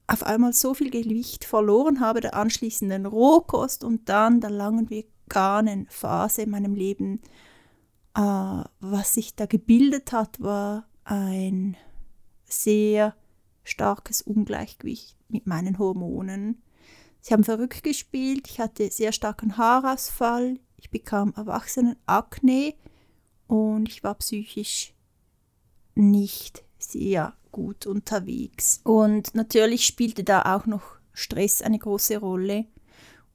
auf 0.07 0.23
einmal 0.23 0.53
so 0.53 0.75
viel 0.75 0.91
Gewicht 0.91 1.45
verloren 1.45 2.01
habe, 2.01 2.21
der 2.21 2.35
anschließenden 2.35 3.07
Rohkost 3.07 3.85
und 3.85 4.09
dann 4.09 4.41
der 4.41 4.51
langen 4.51 4.89
veganen 4.89 5.87
Phase 5.89 6.43
in 6.43 6.51
meinem 6.51 6.75
Leben, 6.75 7.21
äh, 8.15 8.65
was 8.81 9.15
sich 9.15 9.35
da 9.35 9.47
gebildet 9.47 10.13
hat, 10.13 10.41
war 10.41 10.89
ein 11.05 11.77
sehr 12.45 13.15
starkes 13.65 14.23
Ungleichgewicht 14.23 15.17
mit 15.29 15.47
meinen 15.47 15.79
Hormonen. 15.79 16.63
Sie 17.21 17.35
haben 17.35 17.45
verrückt 17.45 17.83
gespielt, 17.83 18.49
ich 18.49 18.61
hatte 18.61 18.91
sehr 18.91 19.11
starken 19.11 19.57
Haarausfall, 19.57 20.61
ich 20.77 20.91
bekam 20.91 21.35
Erwachsenenakne 21.37 22.75
und 23.49 23.89
ich 23.89 24.05
war 24.05 24.15
psychisch 24.15 24.95
nicht 25.97 26.65
sehr 26.79 27.35
gut 27.53 27.87
unterwegs. 27.87 28.81
Und 28.85 29.35
natürlich 29.35 29.87
spielte 29.87 30.25
da 30.25 30.55
auch 30.55 30.67
noch 30.67 30.83
Stress 31.13 31.63
eine 31.63 31.79
große 31.79 32.19
Rolle 32.19 32.67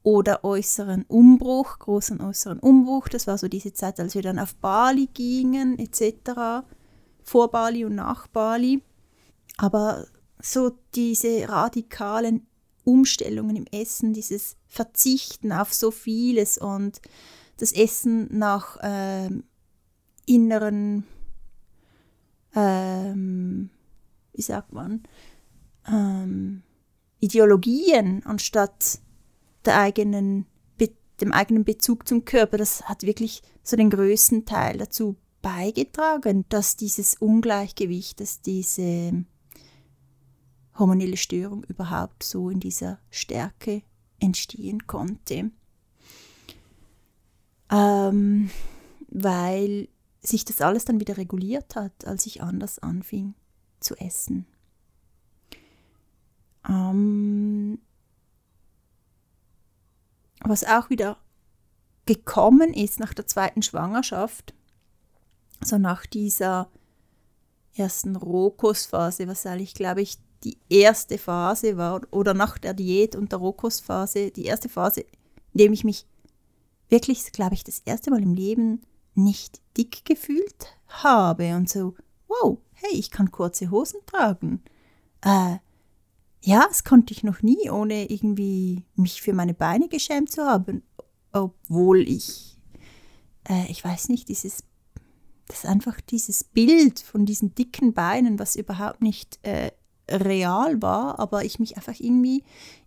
oder 0.04 0.44
äußeren 0.44 1.04
Umbruch, 1.08 1.80
großen 1.80 2.22
äußeren 2.22 2.60
Umbruch. 2.60 3.08
Das 3.08 3.28
war 3.28 3.38
so 3.38 3.48
diese 3.48 3.74
Zeit, 3.74 4.00
als 4.00 4.16
wir 4.16 4.22
dann 4.22 4.40
auf 4.40 4.56
Bali 4.56 5.08
gingen 5.14 5.78
etc. 5.80 6.66
Vor 7.24 7.52
Bali 7.52 7.86
und 7.86 7.96
nach 7.96 8.28
Bali. 8.28 8.82
Aber 9.58 10.08
so 10.40 10.72
diese 10.96 11.48
radikalen 11.50 12.48
Umstellungen 12.84 13.56
im 13.56 13.66
Essen, 13.68 14.14
dieses 14.14 14.56
Verzichten 14.68 15.52
auf 15.52 15.74
so 15.74 15.92
vieles 15.92 16.58
und 16.58 17.02
das 17.58 17.72
Essen 17.74 18.28
nach 18.36 18.78
ähm, 18.82 19.44
inneren, 20.26 21.06
ähm, 22.56 23.70
wie 24.34 24.42
sagt 24.42 24.74
man, 24.74 25.04
ähm, 25.88 26.64
Ideologien 27.20 28.24
anstatt 28.26 29.00
der 29.66 29.80
eigenen, 29.80 30.46
dem 31.20 31.32
eigenen 31.32 31.64
Bezug 31.64 32.08
zum 32.08 32.26
Körper, 32.26 32.58
das 32.58 32.84
hat 32.84 33.04
wirklich 33.04 33.44
so 33.64 33.78
den 33.78 33.92
größten 33.92 34.46
Teil 34.46 34.80
dazu 34.80 35.18
beigetragen, 35.42 36.46
dass 36.50 36.76
dieses 36.76 37.16
Ungleichgewicht, 37.16 38.20
dass 38.20 38.42
diese 38.42 39.24
hormonelle 40.78 41.18
Störung 41.18 41.64
überhaupt 41.66 42.24
so 42.24 42.50
in 42.50 42.60
dieser 42.60 43.00
Stärke 43.10 43.84
entstehen 44.20 44.88
konnte. 44.88 45.52
Ähm, 47.72 48.50
weil 49.10 49.88
sich 50.22 50.46
das 50.46 50.62
alles 50.62 50.86
dann 50.86 51.00
wieder 51.00 51.18
reguliert 51.18 51.76
hat, 51.76 52.06
als 52.06 52.26
ich 52.26 52.42
anders 52.42 52.80
anfing 52.80 53.34
zu 53.80 53.96
essen. 53.96 54.46
Ähm, 56.68 57.80
was 60.44 60.64
auch 60.64 60.90
wieder 60.90 61.18
gekommen 62.06 62.74
ist 62.74 63.00
nach 63.00 63.14
der 63.14 63.26
zweiten 63.26 63.62
Schwangerschaft, 63.62 64.54
so 65.64 65.78
nach 65.78 66.06
dieser 66.06 66.70
ersten 67.76 68.16
Rohkostphase, 68.16 69.28
was 69.28 69.46
eigentlich, 69.46 69.74
glaube 69.74 70.02
ich, 70.02 70.18
die 70.44 70.58
erste 70.70 71.18
Phase 71.18 71.78
war, 71.78 72.02
oder 72.12 72.34
nach 72.34 72.58
der 72.58 72.74
Diät 72.74 73.16
und 73.16 73.32
der 73.32 73.40
Rohkostphase, 73.40 74.32
die 74.32 74.46
erste 74.46 74.70
Phase, 74.70 75.02
in 75.54 75.58
der 75.58 75.72
ich 75.72 75.84
mich 75.84 76.06
wirklich, 76.90 77.32
glaube 77.32 77.54
ich, 77.54 77.64
das 77.64 77.80
erste 77.86 78.10
Mal 78.12 78.22
im 78.22 78.34
Leben 78.34 78.82
nicht 79.16 79.62
dick 79.78 80.06
gefühlt 80.06 80.76
habe 80.88 81.56
und 81.56 81.70
so, 81.70 81.96
wow, 82.28 82.58
hey, 82.74 82.94
ich 82.94 83.12
kann 83.12 83.32
kurze 83.32 83.72
Hosen 83.72 84.00
tragen. 84.06 84.62
Äh, 85.22 85.58
ja, 86.44 86.66
das 86.68 86.84
konnte 86.84 87.14
ich 87.14 87.24
noch 87.24 87.42
nie, 87.42 87.70
ohne 87.70 88.10
irgendwie 88.10 88.84
mich 88.96 89.22
für 89.22 89.34
meine 89.34 89.54
Beine 89.54 89.88
geschämt 89.88 90.32
zu 90.32 90.44
haben, 90.44 90.84
obwohl 91.32 92.02
ich, 92.08 92.58
äh, 93.48 93.70
ich 93.70 93.84
weiß 93.84 94.10
nicht, 94.10 94.28
dieses, 94.28 94.64
das 95.48 95.66
einfach 95.66 96.02
dieses 96.02 96.44
Bild 96.44 97.00
von 97.00 97.26
diesen 97.26 97.54
dicken 97.54 97.94
Beinen, 97.94 98.40
was 98.40 98.56
überhaupt 98.56 99.02
nicht 99.02 99.40
äh, 99.44 99.72
real 100.10 100.82
war, 100.82 101.20
aber 101.20 101.46
ich 101.46 101.60
mich 101.60 101.78
einfach 101.78 102.00
irgendwie 102.00 102.44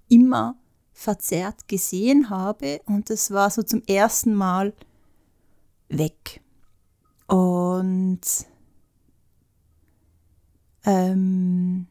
immer 0.09 0.57
verzerrt 0.93 1.69
gesehen 1.69 2.31
habe 2.31 2.81
und 2.87 3.11
das 3.11 3.31
war 3.31 3.51
so 3.51 3.63
zum 3.63 3.83
ersten 3.87 4.35
Mal 4.35 4.75
weg. 5.99 6.41
Und 7.27 8.21
ähm, 10.85 11.87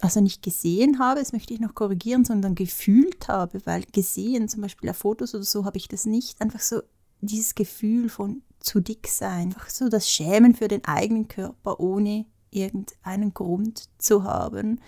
also 0.00 0.20
nicht 0.20 0.42
gesehen 0.42 0.98
habe, 0.98 1.20
das 1.20 1.32
möchte 1.32 1.54
ich 1.54 1.60
noch 1.60 1.74
korrigieren, 1.74 2.24
sondern 2.24 2.54
gefühlt 2.54 3.28
habe, 3.28 3.64
weil 3.64 3.84
gesehen, 3.92 4.48
zum 4.48 4.60
Beispiel 4.60 4.90
auf 4.90 4.98
Fotos 4.98 5.34
oder 5.34 5.44
so, 5.44 5.64
habe 5.64 5.78
ich 5.78 5.88
das 5.88 6.04
nicht. 6.04 6.40
Einfach 6.40 6.60
so 6.60 6.82
dieses 7.20 7.54
Gefühl 7.54 8.08
von 8.08 8.42
zu 8.60 8.80
dick 8.80 9.08
sein, 9.08 9.48
einfach 9.48 9.70
so 9.70 9.88
das 9.88 10.10
Schämen 10.10 10.54
für 10.54 10.68
den 10.68 10.84
eigenen 10.84 11.28
Körper, 11.28 11.80
ohne 11.80 12.26
irgendeinen 12.50 13.32
Grund 13.34 13.88
zu 13.98 14.24
haben. 14.24 14.80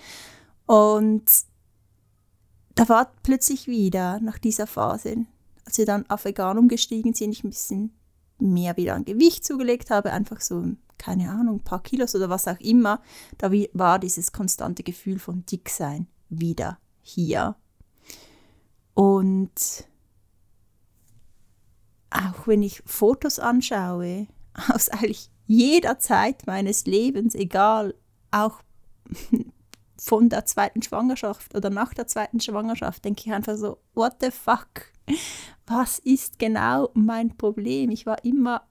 Und 0.66 1.24
da 2.74 2.88
war 2.88 3.12
plötzlich 3.22 3.66
wieder 3.66 4.20
nach 4.20 4.38
dieser 4.38 4.66
Phase, 4.66 5.26
als 5.66 5.78
wir 5.78 5.86
dann 5.86 6.08
auf 6.08 6.24
vegan 6.24 6.58
umgestiegen 6.58 7.12
sind, 7.12 7.32
ich 7.32 7.44
ein 7.44 7.50
bisschen 7.50 7.94
mehr 8.38 8.76
wieder 8.76 8.94
an 8.94 9.04
Gewicht 9.04 9.44
zugelegt 9.44 9.90
habe, 9.90 10.12
einfach 10.12 10.40
so 10.40 10.64
keine 10.98 11.30
Ahnung, 11.30 11.56
ein 11.56 11.64
paar 11.64 11.82
Kilos 11.82 12.14
oder 12.14 12.30
was 12.30 12.48
auch 12.48 12.58
immer, 12.60 13.00
da 13.38 13.50
war 13.72 13.98
dieses 13.98 14.32
konstante 14.32 14.82
Gefühl 14.82 15.18
von 15.18 15.44
Dicksein 15.46 16.06
wieder 16.28 16.78
hier. 17.02 17.56
Und 18.94 19.86
auch 22.10 22.46
wenn 22.46 22.62
ich 22.62 22.82
Fotos 22.86 23.38
anschaue, 23.38 24.26
aus 24.72 24.88
eigentlich 24.88 25.30
jeder 25.46 25.98
Zeit 25.98 26.46
meines 26.46 26.86
Lebens, 26.86 27.34
egal, 27.34 27.94
auch 28.30 28.62
von 29.98 30.28
der 30.28 30.44
zweiten 30.46 30.82
Schwangerschaft 30.82 31.54
oder 31.54 31.70
nach 31.70 31.94
der 31.94 32.06
zweiten 32.06 32.40
Schwangerschaft, 32.40 33.04
denke 33.04 33.22
ich 33.26 33.32
einfach 33.32 33.56
so, 33.56 33.78
what 33.94 34.16
the 34.20 34.30
fuck? 34.30 34.92
Was 35.66 35.98
ist 35.98 36.38
genau 36.38 36.90
mein 36.94 37.36
Problem? 37.36 37.90
Ich 37.90 38.06
war 38.06 38.24
immer 38.24 38.62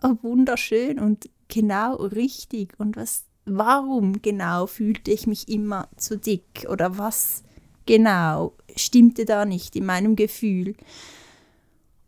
wunderschön 0.00 0.98
und 0.98 1.30
genau 1.48 1.94
richtig 1.96 2.78
und 2.78 2.96
was, 2.96 3.24
warum 3.44 4.20
genau 4.22 4.66
fühlte 4.66 5.10
ich 5.10 5.26
mich 5.26 5.48
immer 5.48 5.88
zu 5.96 6.18
dick 6.18 6.66
oder 6.68 6.98
was 6.98 7.42
genau 7.86 8.54
stimmte 8.76 9.24
da 9.24 9.44
nicht 9.44 9.76
in 9.76 9.86
meinem 9.86 10.16
Gefühl. 10.16 10.74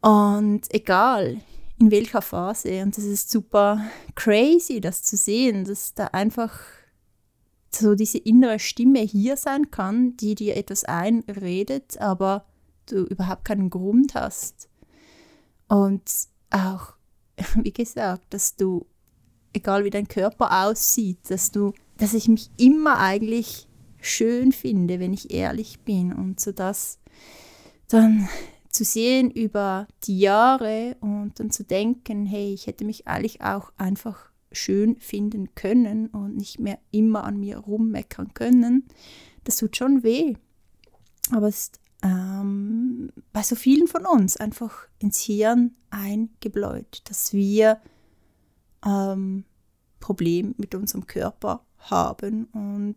Und 0.00 0.62
egal 0.74 1.40
in 1.78 1.90
welcher 1.90 2.22
Phase, 2.22 2.82
und 2.82 2.96
das 2.96 3.04
ist 3.04 3.30
super 3.30 3.82
crazy, 4.14 4.80
das 4.80 5.02
zu 5.02 5.16
sehen, 5.16 5.64
dass 5.64 5.94
da 5.94 6.06
einfach 6.08 6.52
so 7.70 7.94
diese 7.94 8.18
innere 8.18 8.58
Stimme 8.60 9.00
hier 9.00 9.36
sein 9.36 9.70
kann, 9.70 10.16
die 10.16 10.34
dir 10.36 10.56
etwas 10.56 10.84
einredet, 10.84 11.98
aber 11.98 12.44
du 12.86 13.04
überhaupt 13.04 13.44
keinen 13.44 13.70
Grund 13.70 14.14
hast. 14.14 14.68
Und 15.68 16.02
auch, 16.50 16.94
wie 17.62 17.72
gesagt, 17.72 18.32
dass 18.32 18.56
du 18.56 18.86
egal 19.54 19.84
wie 19.84 19.90
dein 19.90 20.08
Körper 20.08 20.66
aussieht, 20.66 21.18
dass 21.28 21.50
du, 21.50 21.72
dass 21.96 22.12
ich 22.12 22.28
mich 22.28 22.50
immer 22.58 22.98
eigentlich 22.98 23.68
schön 24.00 24.52
finde, 24.52 25.00
wenn 25.00 25.12
ich 25.14 25.32
ehrlich 25.32 25.80
bin 25.80 26.12
und 26.12 26.40
so 26.40 26.52
das 26.52 26.98
dann 27.88 28.28
zu 28.68 28.84
sehen 28.84 29.30
über 29.30 29.86
die 30.04 30.18
Jahre 30.18 30.96
und 31.00 31.38
dann 31.38 31.50
zu 31.50 31.64
denken, 31.64 32.26
hey, 32.26 32.52
ich 32.52 32.66
hätte 32.66 32.84
mich 32.84 33.06
eigentlich 33.06 33.40
auch 33.40 33.72
einfach 33.76 34.30
schön 34.50 34.96
finden 34.96 35.54
können 35.54 36.08
und 36.08 36.36
nicht 36.36 36.58
mehr 36.58 36.78
immer 36.90 37.24
an 37.24 37.38
mir 37.38 37.58
rummeckern 37.58 38.34
können, 38.34 38.88
das 39.44 39.56
tut 39.56 39.76
schon 39.76 40.02
weh. 40.02 40.34
Aber 41.30 41.48
es 41.48 41.58
ist 41.58 41.80
ähm, 42.04 43.10
bei 43.32 43.42
so 43.42 43.56
vielen 43.56 43.88
von 43.88 44.04
uns 44.06 44.36
einfach 44.36 44.86
ins 44.98 45.20
Hirn 45.22 45.74
eingebläut, 45.90 47.02
dass 47.08 47.32
wir 47.32 47.80
ähm, 48.84 49.44
Problem 50.00 50.54
mit 50.58 50.74
unserem 50.74 51.06
Körper 51.06 51.64
haben 51.78 52.44
und 52.52 52.96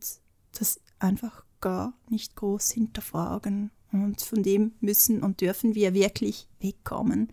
das 0.60 0.82
einfach 1.00 1.46
gar 1.62 1.94
nicht 2.10 2.36
groß 2.36 2.72
hinterfragen. 2.72 3.72
Und 3.94 4.22
von 4.22 4.44
dem 4.44 4.74
müssen 4.82 5.24
und 5.24 5.40
dürfen 5.40 5.74
wir 5.74 5.94
wirklich 5.94 6.50
wegkommen. 6.60 7.30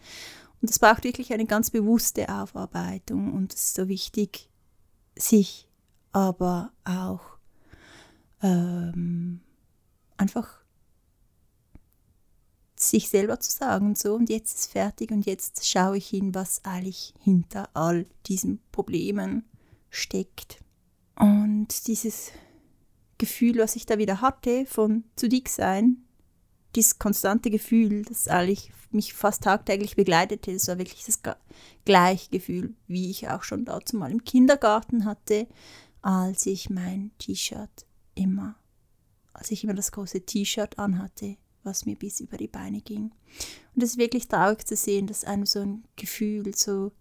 Und 0.63 0.71
es 0.71 0.79
braucht 0.79 1.03
wirklich 1.03 1.33
eine 1.33 1.47
ganz 1.47 1.71
bewusste 1.71 2.29
Aufarbeitung 2.29 3.35
und 3.35 3.53
es 3.53 3.65
ist 3.65 3.75
so 3.75 3.89
wichtig, 3.89 4.49
sich 5.19 5.69
aber 6.13 6.73
auch 6.85 7.39
ähm, 8.41 9.41
einfach 10.17 10.64
sich 12.91 13.09
selber 13.09 13.41
zu 13.41 13.51
sagen, 13.51 13.95
so 13.95 14.15
und 14.15 14.31
jetzt 14.31 14.59
ist 14.59 14.73
fertig 14.73 15.11
und 15.11 15.27
jetzt 15.27 15.67
schaue 15.67 15.99
ich 15.99 16.09
hin, 16.09 16.35
was 16.35 16.65
eigentlich 16.65 17.15
hinter 17.21 17.69
all 17.75 18.07
diesen 18.27 18.61
Problemen 18.73 19.45
steckt. 19.91 20.59
Und 21.17 21.87
dieses 21.87 22.33
Gefühl, 23.19 23.59
was 23.59 23.77
ich 23.77 23.87
da 23.87 23.99
wieder 23.99 24.21
hatte 24.21 24.67
von 24.67 25.05
zu 25.17 25.29
dick 25.29 25.49
sein, 25.49 26.05
dieses 26.75 26.99
konstante 26.99 27.51
Gefühl, 27.51 28.03
das 28.03 28.29
eigentlich 28.29 28.73
mich 28.91 29.15
fast 29.15 29.45
tagtäglich 29.45 29.97
begleitete, 29.97 30.53
das 30.53 30.69
war 30.69 30.79
wirklich 30.79 31.05
das 31.05 31.21
gleiche 31.85 32.31
Gefühl, 32.31 32.75
wie 32.87 33.11
ich 33.11 33.29
auch 33.29 33.43
schon 33.43 33.65
dazu 33.65 33.97
mal 33.97 34.11
im 34.11 34.25
Kindergarten 34.25 35.05
hatte, 35.05 35.47
als 36.03 36.47
ich 36.47 36.71
mein 36.71 37.13
T-Shirt 37.19 37.87
immer, 38.15 38.57
als 39.33 39.51
ich 39.51 39.65
immer 39.65 39.75
das 39.75 39.93
große 39.93 40.23
T-Shirt 40.23 40.79
anhatte, 40.79 41.37
was 41.65 41.87
mir 41.87 41.97
bis 41.97 42.21
über 42.21 42.37
die 42.37 42.49
Beine 42.49 42.81
ging. 42.81 43.11
Und 43.75 43.83
es 43.83 43.93
ist 43.93 43.99
wirklich 43.99 44.29
traurig 44.29 44.67
zu 44.67 44.77
sehen, 44.77 45.07
dass 45.07 45.25
einem 45.25 45.47
so 45.47 45.61
ein 45.61 45.85
Gefühl 45.97 46.55
so, 46.55 46.93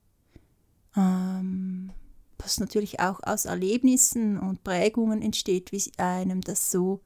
ähm, 0.95 1.91
was 2.37 2.59
natürlich 2.59 2.99
auch 2.99 3.19
aus 3.23 3.45
Erlebnissen 3.45 4.39
und 4.39 4.63
Prägungen 4.63 5.21
entsteht, 5.21 5.71
wie 5.71 5.91
einem 5.97 6.41
das 6.41 6.71
so 6.71 7.01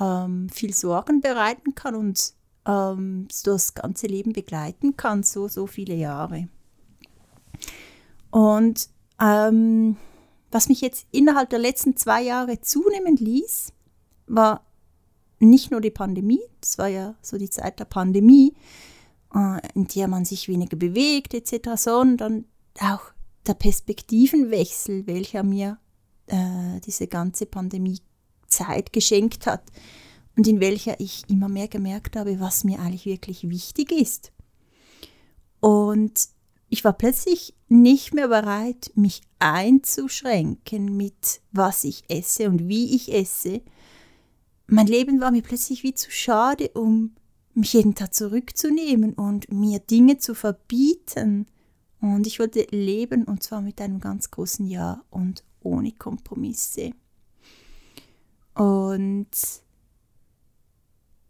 ähm, 0.00 0.48
viel 0.48 0.72
Sorgen 0.72 1.20
bereiten 1.20 1.74
kann 1.74 1.94
und 1.94 2.32
ähm, 2.66 3.28
das 3.44 3.74
ganze 3.74 4.06
Leben 4.06 4.32
begleiten 4.32 4.96
kann, 4.96 5.22
so, 5.22 5.48
so 5.48 5.66
viele 5.66 5.94
Jahre. 5.94 6.48
Und 8.30 8.88
ähm, 9.20 9.96
was 10.50 10.68
mich 10.68 10.80
jetzt 10.80 11.06
innerhalb 11.10 11.50
der 11.50 11.58
letzten 11.58 11.96
zwei 11.96 12.22
Jahre 12.22 12.60
zunehmen 12.60 13.16
ließ, 13.16 13.72
war 14.26 14.65
nicht 15.38 15.70
nur 15.70 15.80
die 15.80 15.90
Pandemie, 15.90 16.40
das 16.60 16.78
war 16.78 16.88
ja 16.88 17.14
so 17.22 17.36
die 17.36 17.50
Zeit 17.50 17.78
der 17.78 17.84
Pandemie, 17.84 18.54
äh, 19.34 19.60
in 19.74 19.86
der 19.88 20.08
man 20.08 20.24
sich 20.24 20.48
weniger 20.48 20.76
bewegt 20.76 21.34
etc., 21.34 21.70
sondern 21.76 22.46
auch 22.80 23.12
der 23.46 23.54
Perspektivenwechsel, 23.54 25.06
welcher 25.06 25.42
mir 25.42 25.78
äh, 26.26 26.80
diese 26.84 27.06
ganze 27.06 27.46
Pandemie-Zeit 27.46 28.92
geschenkt 28.92 29.46
hat 29.46 29.62
und 30.36 30.46
in 30.46 30.60
welcher 30.60 31.00
ich 31.00 31.28
immer 31.28 31.48
mehr 31.48 31.68
gemerkt 31.68 32.16
habe, 32.16 32.40
was 32.40 32.64
mir 32.64 32.80
eigentlich 32.80 33.06
wirklich 33.06 33.48
wichtig 33.48 33.92
ist. 33.92 34.32
Und 35.60 36.28
ich 36.68 36.84
war 36.84 36.92
plötzlich 36.92 37.54
nicht 37.68 38.12
mehr 38.12 38.28
bereit, 38.28 38.90
mich 38.94 39.22
einzuschränken 39.38 40.96
mit 40.96 41.40
was 41.52 41.84
ich 41.84 42.04
esse 42.08 42.48
und 42.48 42.68
wie 42.68 42.94
ich 42.94 43.12
esse, 43.12 43.62
mein 44.66 44.86
Leben 44.86 45.20
war 45.20 45.30
mir 45.30 45.42
plötzlich 45.42 45.82
wie 45.82 45.94
zu 45.94 46.10
schade, 46.10 46.70
um 46.70 47.14
mich 47.54 47.72
jeden 47.72 47.94
Tag 47.94 48.14
zurückzunehmen 48.14 49.14
und 49.14 49.50
mir 49.50 49.78
Dinge 49.78 50.18
zu 50.18 50.34
verbieten. 50.34 51.46
Und 52.00 52.26
ich 52.26 52.38
wollte 52.38 52.66
leben 52.70 53.24
und 53.24 53.42
zwar 53.42 53.62
mit 53.62 53.80
einem 53.80 54.00
ganz 54.00 54.30
großen 54.30 54.66
Ja 54.66 55.02
und 55.10 55.44
ohne 55.60 55.92
Kompromisse. 55.92 56.92
Und 58.54 59.28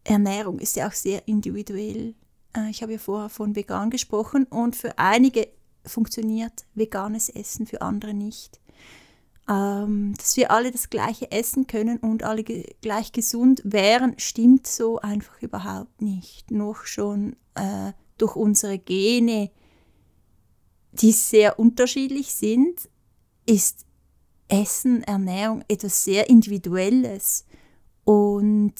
Ernährung 0.04 0.58
ist 0.58 0.76
ja 0.76 0.88
auch 0.88 0.92
sehr 0.92 1.26
individuell. 1.28 2.14
Äh, 2.56 2.70
ich 2.70 2.82
habe 2.82 2.92
ja 2.92 2.98
vorher 2.98 3.28
von 3.28 3.56
vegan 3.56 3.90
gesprochen 3.90 4.44
und 4.44 4.76
für 4.76 4.98
einige 4.98 5.48
funktioniert 5.84 6.64
veganes 6.74 7.28
Essen, 7.28 7.66
für 7.66 7.82
andere 7.82 8.14
nicht 8.14 8.60
ähm, 9.48 10.14
dass 10.16 10.36
wir 10.36 10.50
alle 10.50 10.72
das 10.72 10.90
gleiche 10.90 11.30
essen 11.30 11.66
können 11.66 11.98
und 11.98 12.24
alle 12.24 12.42
ge 12.42 12.74
gleich 12.80 13.12
gesund 13.12 13.62
wären, 13.64 14.18
stimmt 14.18 14.66
so 14.66 14.98
einfach 14.98 15.40
überhaupt 15.40 16.02
nicht. 16.02 16.50
Nur 16.50 16.76
schon 16.84 17.36
äh, 17.54 17.92
durch 18.18 18.34
unsere 18.34 18.78
Gene, 18.78 19.50
die 20.92 21.12
sehr 21.12 21.58
unterschiedlich 21.58 22.32
sind, 22.34 22.88
ist 23.46 23.86
Essen, 24.48 25.02
Ernährung 25.04 25.64
etwas 25.68 26.02
sehr 26.02 26.28
Individuelles. 26.28 27.44
Und 28.04 28.74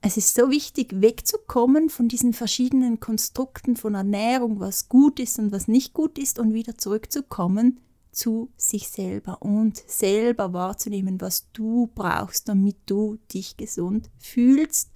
es 0.00 0.16
ist 0.16 0.34
so 0.34 0.50
wichtig, 0.50 1.00
wegzukommen 1.00 1.90
von 1.90 2.06
diesen 2.06 2.32
verschiedenen 2.32 3.00
Konstrukten 3.00 3.74
von 3.74 3.94
Ernährung, 3.94 4.60
was 4.60 4.88
gut 4.88 5.18
ist 5.18 5.40
und 5.40 5.50
was 5.50 5.66
nicht 5.66 5.94
gut 5.94 6.18
ist, 6.18 6.38
und 6.38 6.54
wieder 6.54 6.78
zurückzukommen 6.78 7.80
zu 8.18 8.50
sich 8.56 8.88
selber 8.88 9.42
und 9.42 9.76
selber 9.86 10.52
wahrzunehmen, 10.52 11.20
was 11.20 11.46
du 11.52 11.88
brauchst, 11.94 12.48
damit 12.48 12.76
du 12.86 13.18
dich 13.32 13.56
gesund 13.56 14.10
fühlst 14.18 14.90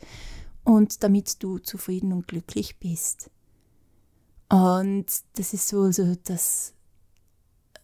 und 0.65 1.05
damit 1.05 1.41
du 1.41 1.59
zufrieden 1.59 2.13
und 2.13 2.27
glücklich 2.27 2.81
bist. 2.81 3.31
Und 4.49 5.07
das 5.35 5.55
ist 5.55 5.69
so, 5.69 5.93
so 5.93 6.17
das, 6.25 6.75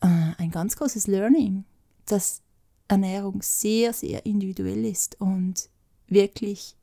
äh, 0.01 0.33
ein 0.39 0.51
ganz 0.51 0.75
großes 0.77 1.07
Learning, 1.07 1.65
dass 2.05 2.43
Ernährung 2.89 3.41
sehr, 3.41 3.93
sehr 3.93 4.27
individuell 4.27 4.85
ist 4.85 5.21
und 5.21 5.71
wirklich 6.09 6.77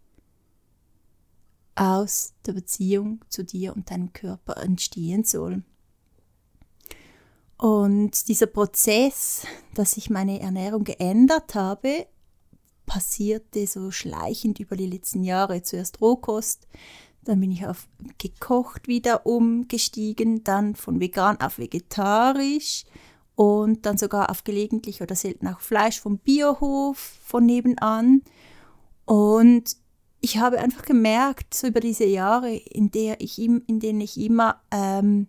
aus 1.75 2.33
der 2.45 2.53
Beziehung 2.53 3.19
zu 3.27 3.43
dir 3.43 3.75
und 3.75 3.91
deinem 3.91 4.13
Körper 4.13 4.55
entstehen 4.57 5.25
soll. 5.25 5.61
Und 7.57 8.27
dieser 8.27 8.47
Prozess, 8.47 9.45
dass 9.73 9.97
ich 9.97 10.09
meine 10.09 10.39
Ernährung 10.41 10.83
geändert 10.83 11.55
habe, 11.55 12.07
passierte 12.85 13.65
so 13.65 13.91
schleichend 13.91 14.59
über 14.59 14.75
die 14.75 14.87
letzten 14.87 15.23
Jahre. 15.23 15.61
Zuerst 15.61 16.01
Rohkost, 16.01 16.67
dann 17.23 17.39
bin 17.39 17.51
ich 17.51 17.65
auf 17.65 17.87
gekocht 18.17 18.87
wieder 18.87 19.25
umgestiegen, 19.25 20.43
dann 20.43 20.75
von 20.75 20.99
vegan 20.99 21.39
auf 21.41 21.57
vegetarisch 21.57 22.85
und 23.35 23.85
dann 23.85 23.97
sogar 23.97 24.29
auf 24.29 24.43
gelegentlich 24.43 25.01
oder 25.01 25.15
selten 25.15 25.47
auch 25.47 25.59
Fleisch 25.59 25.99
vom 25.99 26.19
Biohof 26.19 26.97
von 26.97 27.45
nebenan. 27.45 28.21
Und 29.05 29.75
ich 30.21 30.37
habe 30.37 30.59
einfach 30.59 30.83
gemerkt, 30.83 31.53
so 31.53 31.67
über 31.67 31.79
diese 31.79 32.05
Jahre, 32.05 32.55
in, 32.55 32.91
der 32.91 33.21
ich, 33.21 33.39
in 33.39 33.79
denen 33.79 34.01
ich 34.01 34.19
immer 34.19 34.61
ähm, 34.71 35.27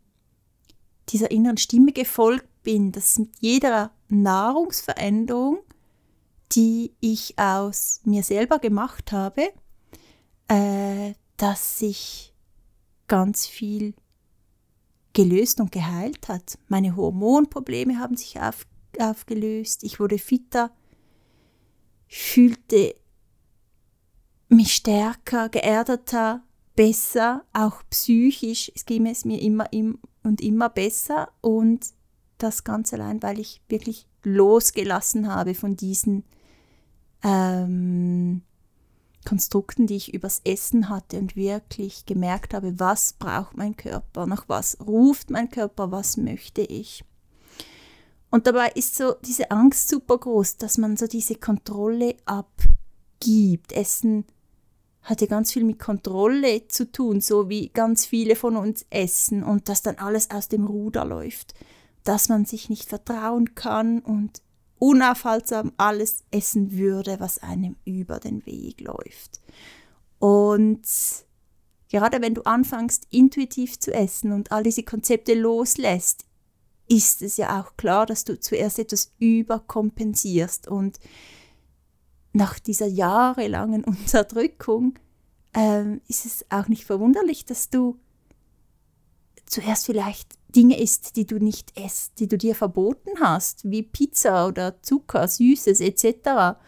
dieser 1.08 1.30
inneren 1.30 1.56
Stimme 1.56 1.92
gefolgt 1.92 2.48
bin, 2.62 2.92
dass 2.92 3.18
mit 3.18 3.30
jeder 3.40 3.92
Nahrungsveränderung, 4.08 5.58
die 6.52 6.92
ich 7.00 7.38
aus 7.38 8.00
mir 8.04 8.22
selber 8.22 8.58
gemacht 8.58 9.12
habe, 9.12 9.52
äh, 10.48 11.14
dass 11.36 11.78
sich 11.78 12.34
ganz 13.08 13.46
viel 13.46 13.94
gelöst 15.12 15.60
und 15.60 15.72
geheilt 15.72 16.28
hat. 16.28 16.58
Meine 16.68 16.96
Hormonprobleme 16.96 17.98
haben 17.98 18.16
sich 18.16 18.40
auf, 18.40 18.66
aufgelöst, 18.98 19.82
ich 19.82 19.98
wurde 19.98 20.18
fitter, 20.18 20.70
fühlte 22.06 22.94
mich 24.48 24.74
stärker, 24.74 25.48
geerdeter, 25.48 26.42
besser, 26.76 27.44
auch 27.52 27.82
psychisch. 27.90 28.70
Es 28.74 28.84
ging 28.84 29.06
es 29.06 29.24
mir 29.24 29.40
immer 29.40 29.72
und 30.26 30.40
immer 30.40 30.68
besser 30.68 31.28
und 31.40 31.86
das 32.38 32.64
ganz 32.64 32.92
allein, 32.92 33.22
weil 33.22 33.38
ich 33.38 33.62
wirklich 33.68 34.06
losgelassen 34.22 35.32
habe 35.32 35.54
von 35.54 35.76
diesen 35.76 36.24
ähm, 37.22 38.42
Konstrukten, 39.24 39.86
die 39.86 39.96
ich 39.96 40.14
übers 40.14 40.40
Essen 40.44 40.88
hatte 40.88 41.18
und 41.18 41.36
wirklich 41.36 42.06
gemerkt 42.06 42.54
habe, 42.54 42.78
was 42.78 43.14
braucht 43.14 43.56
mein 43.56 43.76
Körper, 43.76 44.26
nach 44.26 44.48
was 44.48 44.78
ruft 44.80 45.30
mein 45.30 45.50
Körper, 45.50 45.90
was 45.90 46.16
möchte 46.16 46.62
ich. 46.62 47.04
Und 48.30 48.46
dabei 48.46 48.70
ist 48.74 48.96
so 48.96 49.14
diese 49.24 49.50
Angst 49.50 49.88
super 49.88 50.18
groß, 50.18 50.58
dass 50.58 50.78
man 50.78 50.96
so 50.96 51.06
diese 51.06 51.36
Kontrolle 51.36 52.16
abgibt. 52.26 53.72
Essen 53.72 54.26
hat 55.06 55.20
ja 55.20 55.28
ganz 55.28 55.52
viel 55.52 55.64
mit 55.64 55.78
Kontrolle 55.78 56.66
zu 56.66 56.90
tun, 56.90 57.20
so 57.20 57.48
wie 57.48 57.68
ganz 57.68 58.04
viele 58.04 58.34
von 58.34 58.56
uns 58.56 58.84
essen 58.90 59.44
und 59.44 59.68
dass 59.68 59.82
dann 59.82 59.98
alles 59.98 60.32
aus 60.32 60.48
dem 60.48 60.66
Ruder 60.66 61.04
läuft, 61.04 61.54
dass 62.02 62.28
man 62.28 62.44
sich 62.44 62.68
nicht 62.68 62.88
vertrauen 62.88 63.54
kann 63.54 64.00
und 64.00 64.42
unaufhaltsam 64.80 65.72
alles 65.76 66.24
essen 66.32 66.72
würde, 66.72 67.20
was 67.20 67.38
einem 67.38 67.76
über 67.84 68.18
den 68.18 68.44
Weg 68.46 68.80
läuft. 68.80 69.40
Und 70.18 70.82
gerade 71.88 72.20
wenn 72.20 72.34
du 72.34 72.42
anfängst, 72.42 73.06
intuitiv 73.10 73.78
zu 73.78 73.94
essen 73.94 74.32
und 74.32 74.50
all 74.50 74.64
diese 74.64 74.82
Konzepte 74.82 75.34
loslässt, 75.34 76.24
ist 76.88 77.22
es 77.22 77.36
ja 77.36 77.60
auch 77.60 77.76
klar, 77.76 78.06
dass 78.06 78.24
du 78.24 78.40
zuerst 78.40 78.80
etwas 78.80 79.12
überkompensierst 79.20 80.66
und 80.66 80.98
nach 82.36 82.58
dieser 82.58 82.86
jahrelangen 82.86 83.82
Unterdrückung 83.84 84.98
ähm, 85.54 86.00
ist 86.06 86.26
es 86.26 86.44
auch 86.50 86.68
nicht 86.68 86.84
verwunderlich, 86.84 87.44
dass 87.44 87.70
du 87.70 87.98
zuerst 89.46 89.86
vielleicht 89.86 90.34
Dinge 90.54 90.78
isst, 90.80 91.16
die 91.16 91.26
du 91.26 91.38
nicht 91.38 91.78
isst, 91.78 92.18
die 92.18 92.28
du 92.28 92.36
dir 92.36 92.54
verboten 92.54 93.20
hast, 93.20 93.70
wie 93.70 93.82
Pizza 93.82 94.46
oder 94.46 94.82
Zucker, 94.82 95.26
Süßes 95.28 95.80
etc. 95.80 96.58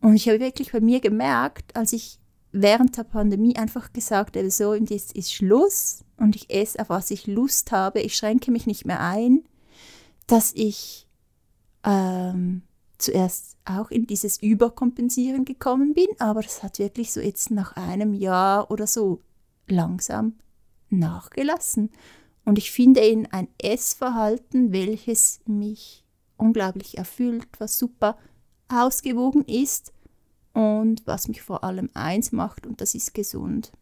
Und 0.00 0.14
ich 0.14 0.28
habe 0.28 0.40
wirklich 0.40 0.72
bei 0.72 0.80
mir 0.80 1.00
gemerkt, 1.00 1.76
als 1.76 1.92
ich 1.92 2.18
während 2.52 2.96
der 2.96 3.04
Pandemie 3.04 3.56
einfach 3.56 3.92
gesagt 3.92 4.36
habe, 4.36 4.50
so 4.50 4.70
und 4.70 4.90
jetzt 4.90 5.12
ist 5.12 5.32
Schluss 5.32 6.04
und 6.16 6.36
ich 6.36 6.50
esse, 6.50 6.78
auf 6.80 6.90
was 6.90 7.10
ich 7.10 7.26
Lust 7.26 7.72
habe, 7.72 8.00
ich 8.00 8.14
schränke 8.14 8.50
mich 8.50 8.66
nicht 8.66 8.84
mehr 8.84 9.00
ein, 9.00 9.44
dass 10.26 10.52
ich 10.54 11.06
ähm, 11.84 12.62
zuerst 13.02 13.56
auch 13.64 13.90
in 13.90 14.06
dieses 14.06 14.40
Überkompensieren 14.40 15.44
gekommen 15.44 15.94
bin, 15.94 16.08
aber 16.18 16.40
es 16.40 16.62
hat 16.62 16.78
wirklich 16.78 17.12
so 17.12 17.20
jetzt 17.20 17.50
nach 17.50 17.76
einem 17.76 18.14
Jahr 18.14 18.70
oder 18.70 18.86
so 18.86 19.20
langsam 19.68 20.34
nachgelassen. 20.90 21.90
Und 22.44 22.58
ich 22.58 22.70
finde 22.72 23.00
in 23.00 23.26
ein 23.26 23.48
Essverhalten, 23.58 24.72
welches 24.72 25.40
mich 25.46 26.04
unglaublich 26.36 26.98
erfüllt, 26.98 27.48
was 27.58 27.78
super 27.78 28.18
ausgewogen 28.68 29.44
ist 29.44 29.92
und 30.52 31.06
was 31.06 31.28
mich 31.28 31.42
vor 31.42 31.64
allem 31.64 31.90
eins 31.94 32.32
macht, 32.32 32.66
und 32.66 32.80
das 32.80 32.94
ist 32.94 33.14
gesund. 33.14 33.72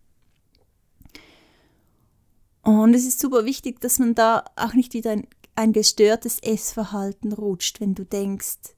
Und 2.62 2.94
es 2.94 3.06
ist 3.06 3.18
super 3.18 3.44
wichtig, 3.44 3.80
dass 3.80 3.98
man 3.98 4.14
da 4.14 4.44
auch 4.56 4.74
nicht 4.74 4.92
wieder 4.92 5.12
ein, 5.12 5.26
ein 5.56 5.72
gestörtes 5.72 6.38
Essverhalten 6.40 7.32
rutscht, 7.32 7.80
wenn 7.80 7.94
du 7.94 8.04
denkst, 8.04 8.74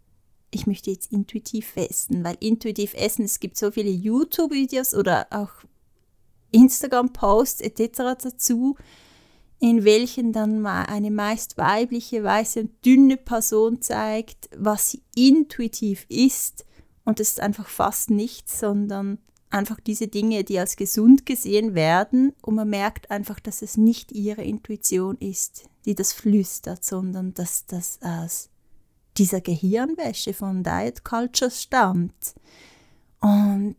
ich 0.52 0.66
möchte 0.66 0.90
jetzt 0.90 1.10
intuitiv 1.10 1.76
essen, 1.76 2.22
weil 2.22 2.36
intuitiv 2.40 2.94
essen, 2.94 3.24
es 3.24 3.40
gibt 3.40 3.56
so 3.56 3.70
viele 3.70 3.90
YouTube-Videos 3.90 4.94
oder 4.94 5.26
auch 5.30 5.50
Instagram-Posts 6.52 7.62
etc. 7.62 8.22
dazu, 8.22 8.76
in 9.58 9.84
welchen 9.84 10.32
dann 10.32 10.60
mal 10.60 10.84
eine 10.84 11.10
meist 11.10 11.56
weibliche, 11.56 12.22
weiße 12.22 12.60
und 12.60 12.84
dünne 12.84 13.16
Person 13.16 13.80
zeigt, 13.80 14.50
was 14.56 14.90
sie 14.90 15.02
intuitiv 15.16 16.04
isst. 16.08 16.66
Und 17.04 17.18
es 17.18 17.30
ist 17.30 17.40
einfach 17.40 17.68
fast 17.68 18.10
nichts, 18.10 18.60
sondern 18.60 19.18
einfach 19.50 19.80
diese 19.80 20.08
Dinge, 20.08 20.44
die 20.44 20.58
als 20.58 20.76
gesund 20.76 21.24
gesehen 21.26 21.74
werden. 21.74 22.34
Und 22.42 22.56
man 22.56 22.68
merkt 22.68 23.10
einfach, 23.10 23.40
dass 23.40 23.62
es 23.62 23.76
nicht 23.76 24.12
ihre 24.12 24.42
Intuition 24.42 25.16
ist, 25.18 25.64
die 25.86 25.94
das 25.94 26.12
flüstert, 26.12 26.84
sondern 26.84 27.32
dass 27.32 27.64
das 27.66 27.98
aus 28.02 28.50
dieser 29.18 29.40
Gehirnwäsche 29.40 30.34
von 30.34 30.62
Diet 30.62 31.04
Culture 31.04 31.50
stammt. 31.50 32.34
Und 33.20 33.76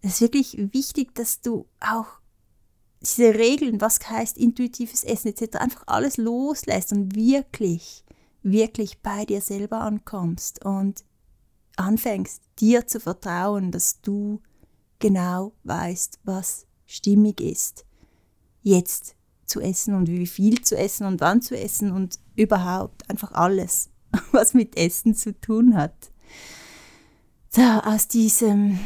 es 0.00 0.14
ist 0.14 0.20
wirklich 0.20 0.56
wichtig, 0.72 1.14
dass 1.14 1.40
du 1.40 1.66
auch 1.80 2.06
diese 3.00 3.34
Regeln, 3.34 3.80
was 3.80 3.98
heißt 4.08 4.38
intuitives 4.38 5.04
Essen 5.04 5.28
etc., 5.28 5.56
einfach 5.56 5.84
alles 5.86 6.16
loslässt 6.16 6.92
und 6.92 7.14
wirklich, 7.14 8.04
wirklich 8.42 9.00
bei 9.02 9.24
dir 9.24 9.40
selber 9.40 9.80
ankommst 9.80 10.64
und 10.64 11.04
anfängst, 11.76 12.42
dir 12.58 12.86
zu 12.86 12.98
vertrauen, 12.98 13.70
dass 13.70 14.00
du 14.00 14.40
genau 14.98 15.52
weißt, 15.64 16.20
was 16.24 16.66
stimmig 16.86 17.40
ist. 17.40 17.84
Jetzt 18.62 19.14
zu 19.48 19.60
essen 19.60 19.94
und 19.94 20.08
wie 20.08 20.26
viel 20.26 20.62
zu 20.62 20.76
essen 20.76 21.06
und 21.06 21.20
wann 21.20 21.42
zu 21.42 21.58
essen 21.58 21.90
und 21.90 22.18
überhaupt 22.36 23.08
einfach 23.10 23.32
alles, 23.32 23.90
was 24.32 24.54
mit 24.54 24.76
Essen 24.76 25.14
zu 25.14 25.38
tun 25.40 25.74
hat. 25.74 26.10
So, 27.50 27.62
aus 27.62 28.08
diesem 28.08 28.78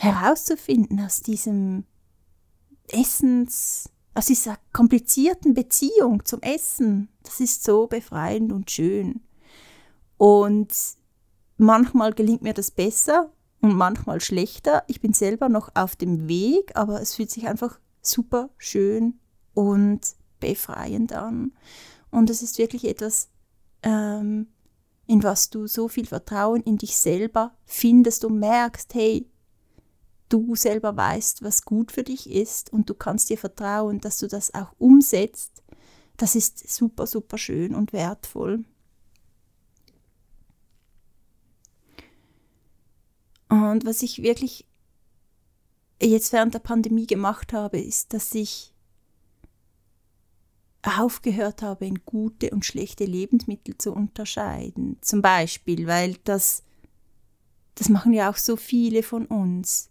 herauszufinden, 0.00 1.00
aus 1.00 1.20
diesem 1.20 1.84
Essens, 2.88 3.88
aus 4.14 4.26
dieser 4.26 4.58
komplizierten 4.72 5.54
Beziehung 5.54 6.24
zum 6.24 6.42
Essen, 6.42 7.08
das 7.22 7.40
ist 7.40 7.64
so 7.64 7.86
befreiend 7.86 8.52
und 8.52 8.70
schön. 8.70 9.22
Und 10.18 10.72
manchmal 11.56 12.12
gelingt 12.12 12.42
mir 12.42 12.54
das 12.54 12.70
besser 12.70 13.32
und 13.60 13.74
manchmal 13.74 14.20
schlechter. 14.20 14.84
Ich 14.88 15.00
bin 15.00 15.12
selber 15.12 15.48
noch 15.48 15.70
auf 15.74 15.96
dem 15.96 16.28
Weg, 16.28 16.72
aber 16.76 17.00
es 17.00 17.14
fühlt 17.14 17.30
sich 17.30 17.48
einfach 17.48 17.78
super 18.06 18.50
schön 18.58 19.18
und 19.54 20.00
befreiend 20.40 21.12
an. 21.12 21.52
Und 22.10 22.30
es 22.30 22.42
ist 22.42 22.58
wirklich 22.58 22.86
etwas, 22.86 23.28
ähm, 23.82 24.48
in 25.06 25.22
was 25.22 25.50
du 25.50 25.66
so 25.66 25.88
viel 25.88 26.06
Vertrauen 26.06 26.62
in 26.62 26.78
dich 26.78 26.96
selber 26.96 27.56
findest 27.64 28.24
und 28.24 28.38
merkst, 28.38 28.94
hey, 28.94 29.28
du 30.28 30.54
selber 30.54 30.96
weißt, 30.96 31.42
was 31.42 31.64
gut 31.64 31.92
für 31.92 32.02
dich 32.02 32.30
ist 32.30 32.72
und 32.72 32.88
du 32.88 32.94
kannst 32.94 33.30
dir 33.30 33.38
vertrauen, 33.38 34.00
dass 34.00 34.18
du 34.18 34.26
das 34.26 34.54
auch 34.54 34.72
umsetzt. 34.78 35.62
Das 36.16 36.34
ist 36.34 36.68
super, 36.68 37.06
super 37.06 37.38
schön 37.38 37.74
und 37.74 37.92
wertvoll. 37.92 38.64
Und 43.48 43.84
was 43.84 44.02
ich 44.02 44.22
wirklich 44.22 44.66
jetzt 46.08 46.32
während 46.32 46.54
der 46.54 46.60
Pandemie 46.60 47.06
gemacht 47.06 47.52
habe, 47.52 47.78
ist, 47.78 48.12
dass 48.12 48.34
ich 48.34 48.72
aufgehört 50.82 51.62
habe, 51.62 51.86
in 51.86 52.04
gute 52.04 52.50
und 52.50 52.64
schlechte 52.64 53.04
Lebensmittel 53.04 53.76
zu 53.78 53.92
unterscheiden. 53.92 54.98
Zum 55.00 55.22
Beispiel, 55.22 55.86
weil 55.86 56.16
das, 56.24 56.62
das 57.74 57.88
machen 57.88 58.12
ja 58.12 58.30
auch 58.30 58.36
so 58.36 58.56
viele 58.56 59.02
von 59.02 59.26
uns, 59.26 59.88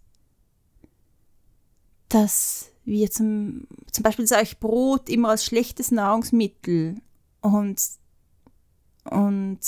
dass 2.10 2.70
wir 2.86 3.10
zum, 3.10 3.66
zum 3.92 4.04
Beispiel 4.04 4.28
sage 4.28 4.44
ich 4.44 4.60
Brot 4.60 5.10
immer 5.10 5.30
als 5.30 5.46
schlechtes 5.46 5.92
Nahrungsmittel 5.92 6.96
und, 7.42 7.82
und 9.06 9.60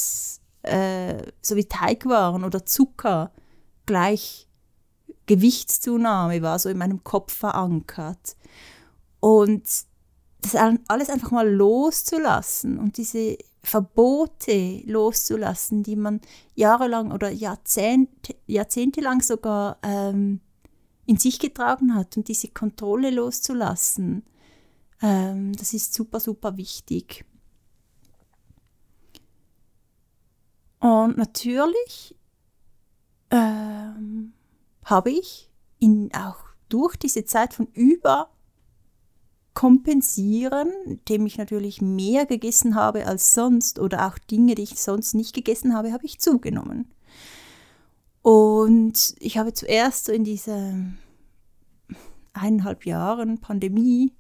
äh, 0.62 1.32
so 1.42 1.56
wie 1.56 1.66
Teigwaren 1.66 2.44
oder 2.44 2.66
Zucker 2.66 3.32
gleich 3.86 4.45
Gewichtszunahme 5.26 6.42
war 6.42 6.60
so 6.60 6.70
in 6.70 6.78
meinem 6.78 7.04
Kopf 7.04 7.34
verankert. 7.34 8.36
Und 9.20 9.64
das 10.42 10.56
alles 10.88 11.10
einfach 11.10 11.32
mal 11.32 11.50
loszulassen 11.50 12.78
und 12.78 12.98
diese 12.98 13.38
Verbote 13.64 14.84
loszulassen, 14.86 15.82
die 15.82 15.96
man 15.96 16.22
jahrelang 16.54 17.12
oder 17.12 17.32
Jahrzehnte, 17.32 18.36
jahrzehntelang 18.46 19.22
sogar 19.22 19.80
ähm, 19.82 20.42
in 21.08 21.18
sich 21.18 21.40
getragen 21.40 21.96
hat 21.96 22.16
und 22.16 22.28
diese 22.28 22.50
Kontrolle 22.50 23.10
loszulassen, 23.10 24.24
ähm, 25.02 25.54
das 25.54 25.74
ist 25.74 25.94
super, 25.94 26.20
super 26.20 26.58
wichtig. 26.58 27.26
Und 30.80 31.18
natürlich 31.18 32.16
ähm, 33.32 34.35
habe 34.86 35.12
ich 35.12 35.52
in, 35.80 36.12
auch 36.14 36.38
durch 36.70 36.96
diese 36.96 37.26
Zeit 37.26 37.54
von 37.54 37.68
über 37.74 38.30
kompensieren, 39.54 40.70
indem 40.86 41.26
ich 41.26 41.38
natürlich 41.38 41.82
mehr 41.82 42.26
gegessen 42.26 42.76
habe 42.76 43.08
als 43.08 43.34
sonst 43.34 43.80
oder 43.80 44.08
auch 44.08 44.18
Dinge, 44.20 44.56
die 44.56 44.64
ich 44.64 44.82
sonst 44.82 45.14
nicht 45.14 45.34
gegessen 45.34 45.74
habe, 45.74 45.94
habe 45.94 46.06
ich 46.06 46.20
zugenommen. 46.20 46.92
Und 48.22 49.16
ich 49.20 49.38
habe 49.38 49.54
zuerst 49.54 50.06
so 50.06 50.12
in 50.12 50.24
diese 50.24 50.76
eineinhalb 52.34 52.86
Jahren 52.86 53.40
Pandemie 53.40 54.14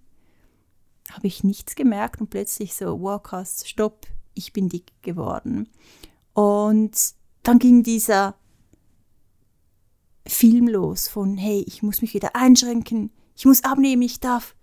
habe 1.11 1.27
ich 1.27 1.43
nichts 1.43 1.75
gemerkt 1.75 2.21
und 2.21 2.29
plötzlich 2.29 2.75
so, 2.75 3.01
wow, 3.01 3.21
krass, 3.21 3.67
stopp, 3.67 4.07
ich 4.33 4.53
bin 4.53 4.69
dick 4.69 4.91
geworden. 5.01 5.69
Und 6.33 7.13
dann 7.43 7.59
ging 7.59 7.83
dieser 7.83 8.35
Film 10.27 10.67
los 10.67 11.07
von, 11.07 11.37
hey, 11.37 11.63
ich 11.67 11.83
muss 11.83 12.01
mich 12.01 12.13
wieder 12.13 12.35
einschränken, 12.35 13.11
ich 13.35 13.45
muss 13.45 13.63
abnehmen, 13.63 14.01
ich 14.01 14.19
darf 14.19 14.55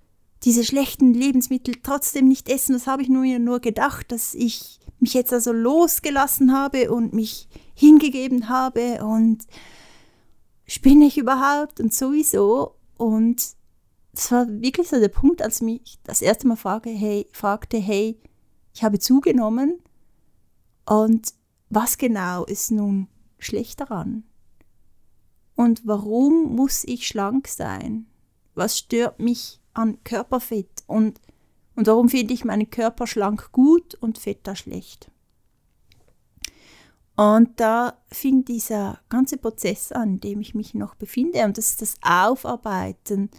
diese 0.45 0.65
schlechten 0.65 1.15
Lebensmittel 1.15 1.77
trotzdem 1.83 2.29
nicht 2.29 2.49
essen. 2.49 2.73
Das 2.73 2.87
habe 2.87 3.03
ich 3.03 3.09
mir 3.09 3.39
nur 3.39 3.61
gedacht, 3.61 4.11
dass 4.11 4.35
ich 4.35 4.81
mich 4.99 5.15
jetzt 5.15 5.33
also 5.33 5.53
losgelassen 5.53 6.53
habe 6.53 6.93
und 6.93 7.13
mich 7.13 7.49
hingegeben 7.75 8.49
habe 8.49 9.05
und 9.05 9.47
spinne 10.67 11.07
ich 11.07 11.19
überhaupt 11.19 11.81
und 11.81 11.95
sowieso. 11.95 12.75
Und 12.97 13.43
das 14.13 14.33
war 14.33 14.49
wirklich 14.49 14.89
so 14.89 14.99
der 14.99 15.09
Punkt, 15.09 15.43
als 15.43 15.61
mich 15.61 15.99
das 16.05 16.23
erste 16.23 16.47
Mal 16.49 16.57
frage, 16.57 16.91
hey, 16.91 17.29
fragte, 17.33 17.79
hey, 17.79 18.19
ich 18.75 18.83
habe 18.83 18.99
zugenommen 18.99 19.79
und 20.87 21.35
was 21.69 21.99
genau 21.99 22.45
ist 22.45 22.71
nun 22.71 23.09
schlecht 23.39 23.81
daran? 23.81 24.25
Und 25.55 25.87
warum 25.87 26.55
muss 26.55 26.85
ich 26.85 27.07
schlank 27.07 27.49
sein? 27.49 28.07
Was 28.55 28.79
stört 28.79 29.21
mich 29.21 29.61
an 29.75 30.03
Körperfett? 30.05 30.85
Und, 30.87 31.21
und 31.77 31.87
warum 31.87 32.09
finde 32.09 32.35
ich 32.35 32.45
meinen 32.45 32.71
Körper 32.71 33.07
schlank 33.07 33.53
gut 33.53 33.95
und 33.95 34.19
Fett 34.19 34.41
da 34.43 34.57
schlecht? 34.57 35.11
Und 37.15 37.61
da 37.61 37.99
fing 38.11 38.45
dieser 38.45 39.01
ganze 39.09 39.37
Prozess 39.37 39.93
an, 39.93 40.15
in 40.15 40.21
dem 40.21 40.41
ich 40.41 40.55
mich 40.55 40.75
noch 40.75 40.95
befinde. 40.95 41.45
Und 41.45 41.59
das 41.59 41.71
ist 41.71 41.83
das 41.83 41.95
Aufarbeiten 42.03 43.31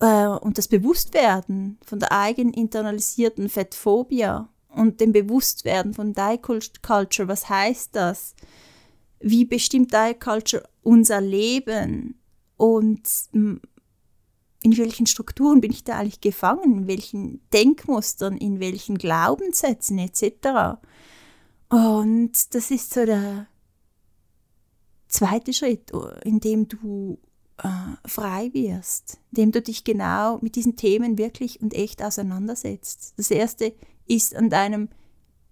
äh, 0.00 0.26
und 0.26 0.58
das 0.58 0.68
Bewusstwerden 0.68 1.78
von 1.84 1.98
der 1.98 2.12
eigen 2.12 2.52
internalisierten 2.52 3.48
Fettphobia 3.48 4.48
und 4.68 5.00
dem 5.00 5.12
Bewusstwerden 5.12 5.92
von 5.92 6.12
Diet 6.12 6.42
Culture. 6.82 7.28
Was 7.28 7.48
heißt 7.48 7.96
das? 7.96 8.34
Wie 9.18 9.44
bestimmt 9.44 9.92
Diet 9.92 10.20
Culture 10.20 10.64
unser 10.84 11.20
Leben 11.20 12.20
und 12.56 13.02
in 13.32 14.78
welchen 14.78 15.06
Strukturen 15.06 15.60
bin 15.60 15.72
ich 15.72 15.84
da 15.84 15.98
eigentlich 15.98 16.20
gefangen, 16.20 16.78
in 16.78 16.86
welchen 16.86 17.40
Denkmustern, 17.50 18.36
in 18.36 18.60
welchen 18.60 18.96
Glaubenssätzen 18.96 19.98
etc. 19.98 20.78
Und 21.68 22.54
das 22.54 22.70
ist 22.70 22.94
so 22.94 23.04
der 23.04 23.46
zweite 25.08 25.52
Schritt, 25.52 25.92
in 26.24 26.40
dem 26.40 26.66
du 26.68 27.18
äh, 27.58 27.68
frei 28.06 28.50
wirst, 28.52 29.18
in 29.32 29.42
dem 29.42 29.52
du 29.52 29.60
dich 29.60 29.84
genau 29.84 30.38
mit 30.40 30.56
diesen 30.56 30.76
Themen 30.76 31.18
wirklich 31.18 31.60
und 31.60 31.74
echt 31.74 32.02
auseinandersetzt. 32.02 33.14
Das 33.16 33.30
erste 33.30 33.74
ist 34.06 34.34
an 34.34 34.50
deinem 34.50 34.88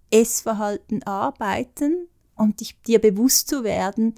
Essverhalten 0.09 1.03
arbeiten 1.03 2.07
und 2.35 2.59
dich, 2.59 2.81
dir 2.81 2.99
bewusst 2.99 3.47
zu 3.47 3.63
werden, 3.63 4.15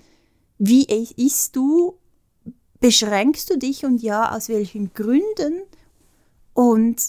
wie 0.58 0.86
isst 1.18 1.56
du? 1.56 2.00
Beschränkst 2.80 3.50
du 3.50 3.58
dich 3.58 3.86
und 3.86 4.02
ja, 4.02 4.36
aus 4.36 4.50
welchen 4.50 4.94
Gründen? 4.94 5.64
Und 6.54 7.02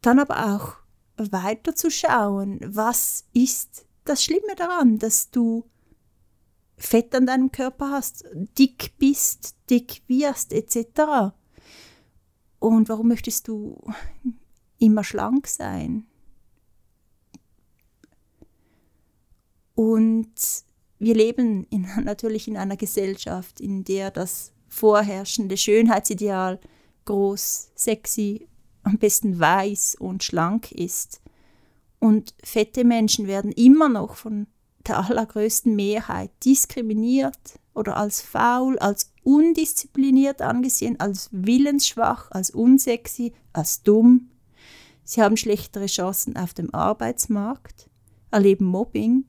dann 0.00 0.18
aber 0.18 0.54
auch 0.54 0.76
weiter 1.16 1.74
zu 1.74 1.90
schauen, 1.90 2.60
was 2.64 3.24
ist 3.32 3.86
das 4.04 4.22
Schlimme 4.22 4.54
daran, 4.56 4.98
dass 4.98 5.30
du 5.30 5.64
Fett 6.76 7.14
an 7.14 7.26
deinem 7.26 7.52
Körper 7.52 7.90
hast, 7.90 8.24
dick 8.58 8.98
bist, 8.98 9.56
dick 9.70 10.02
wirst, 10.08 10.52
etc. 10.52 11.32
Und 12.58 12.88
warum 12.88 13.08
möchtest 13.08 13.48
du 13.48 13.80
immer 14.78 15.04
schlank 15.04 15.46
sein? 15.46 16.06
Und 19.74 20.63
wir 20.98 21.14
leben 21.14 21.64
in, 21.70 21.86
natürlich 22.04 22.48
in 22.48 22.56
einer 22.56 22.76
Gesellschaft, 22.76 23.60
in 23.60 23.84
der 23.84 24.10
das 24.10 24.52
vorherrschende 24.68 25.56
Schönheitsideal 25.56 26.58
groß, 27.04 27.70
sexy, 27.74 28.48
am 28.82 28.98
besten 28.98 29.38
weiß 29.38 29.96
und 29.98 30.22
schlank 30.22 30.72
ist. 30.72 31.20
Und 31.98 32.34
fette 32.42 32.84
Menschen 32.84 33.26
werden 33.26 33.52
immer 33.52 33.88
noch 33.88 34.16
von 34.16 34.46
der 34.86 34.98
allergrößten 35.08 35.74
Mehrheit 35.74 36.30
diskriminiert 36.44 37.58
oder 37.74 37.96
als 37.96 38.20
faul, 38.20 38.78
als 38.78 39.12
undiszipliniert 39.22 40.42
angesehen, 40.42 41.00
als 41.00 41.30
willensschwach, 41.32 42.30
als 42.30 42.50
unsexy, 42.50 43.32
als 43.52 43.82
dumm. 43.82 44.30
Sie 45.04 45.22
haben 45.22 45.36
schlechtere 45.36 45.86
Chancen 45.86 46.36
auf 46.36 46.54
dem 46.54 46.72
Arbeitsmarkt, 46.74 47.88
erleben 48.30 48.66
Mobbing, 48.66 49.24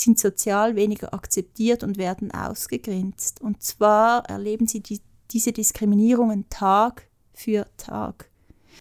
sind 0.00 0.18
sozial 0.18 0.76
weniger 0.76 1.12
akzeptiert 1.14 1.82
und 1.82 1.98
werden 1.98 2.30
ausgegrenzt. 2.30 3.40
Und 3.40 3.62
zwar 3.62 4.28
erleben 4.28 4.66
sie 4.66 4.80
die, 4.80 5.00
diese 5.30 5.52
Diskriminierungen 5.52 6.48
Tag 6.48 7.08
für 7.32 7.66
Tag. 7.76 8.30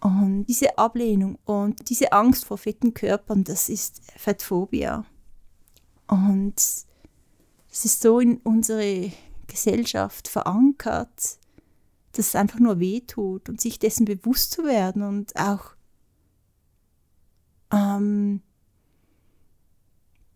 Und 0.01 0.45
diese 0.45 0.77
Ablehnung 0.77 1.37
und 1.45 1.89
diese 1.89 2.13
Angst 2.13 2.45
vor 2.45 2.57
fetten 2.57 2.93
Körpern, 2.93 3.43
das 3.43 3.69
ist 3.69 4.01
Fettphobia. 4.15 5.05
Und 6.07 6.55
es 6.57 7.85
ist 7.85 8.01
so 8.01 8.19
in 8.19 8.37
unsere 8.37 9.11
Gesellschaft 9.47 10.27
verankert, 10.27 11.39
dass 12.13 12.27
es 12.27 12.35
einfach 12.35 12.59
nur 12.59 12.79
wehtut 12.79 13.49
und 13.49 13.59
sich 13.59 13.77
dessen 13.77 14.05
bewusst 14.05 14.51
zu 14.51 14.63
werden 14.63 15.03
und 15.03 15.35
auch 15.35 15.75
ähm, 17.71 18.41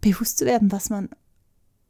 bewusst 0.04 0.38
zu 0.38 0.46
werden, 0.46 0.72
was 0.72 0.90
man 0.90 1.10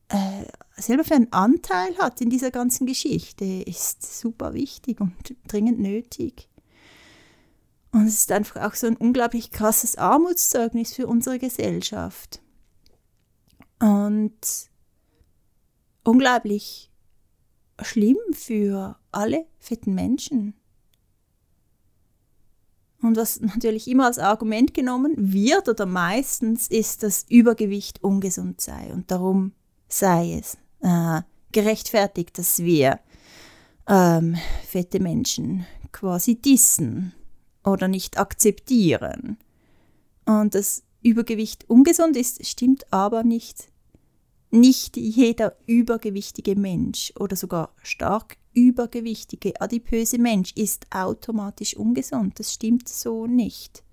äh, 0.07 0.45
selber 0.77 1.03
für 1.03 1.15
einen 1.15 1.33
Anteil 1.33 1.97
hat 1.97 2.21
in 2.21 2.29
dieser 2.29 2.51
ganzen 2.51 2.85
Geschichte, 2.85 3.43
ist 3.45 4.19
super 4.19 4.53
wichtig 4.53 5.01
und 5.01 5.35
dringend 5.47 5.79
nötig. 5.79 6.47
Und 7.91 8.07
es 8.07 8.15
ist 8.15 8.31
einfach 8.31 8.61
auch 8.61 8.73
so 8.73 8.87
ein 8.87 8.97
unglaublich 8.97 9.51
krasses 9.51 9.97
Armutszeugnis 9.97 10.93
für 10.93 11.07
unsere 11.07 11.37
Gesellschaft. 11.37 12.41
Und 13.79 14.39
unglaublich 16.03 16.91
schlimm 17.81 18.17
für 18.31 18.97
alle 19.11 19.45
fetten 19.59 19.93
Menschen. 19.93 20.55
Und 23.03 23.17
was 23.17 23.41
natürlich 23.41 23.89
immer 23.89 24.05
als 24.05 24.17
Argument 24.17 24.73
genommen 24.73 25.13
wird 25.17 25.67
oder 25.67 25.85
meistens 25.85 26.67
ist, 26.67 27.03
dass 27.03 27.25
Übergewicht 27.29 28.01
ungesund 28.01 28.61
sei 28.61 28.93
und 28.93 29.11
darum 29.11 29.51
sei 29.89 30.39
es 30.39 30.57
äh, 30.79 31.21
gerechtfertigt, 31.51 32.37
dass 32.37 32.59
wir 32.59 33.01
ähm, 33.87 34.37
fette 34.65 35.01
Menschen 35.01 35.65
quasi 35.91 36.35
dissen 36.35 37.13
oder 37.65 37.89
nicht 37.89 38.17
akzeptieren. 38.17 39.37
Und 40.25 40.55
dass 40.55 40.83
Übergewicht 41.01 41.69
ungesund 41.69 42.15
ist, 42.15 42.45
stimmt 42.45 42.91
aber 42.93 43.23
nicht. 43.23 43.67
Nicht 44.49 44.95
jeder 44.95 45.57
übergewichtige 45.65 46.55
Mensch 46.55 47.11
oder 47.19 47.35
sogar 47.35 47.73
stark 47.81 48.37
übergewichtige, 48.53 49.59
adipöse 49.59 50.17
Mensch 50.17 50.53
ist 50.55 50.87
automatisch 50.91 51.75
ungesund. 51.75 52.39
Das 52.39 52.53
stimmt 52.53 52.87
so 52.87 53.27
nicht. 53.27 53.83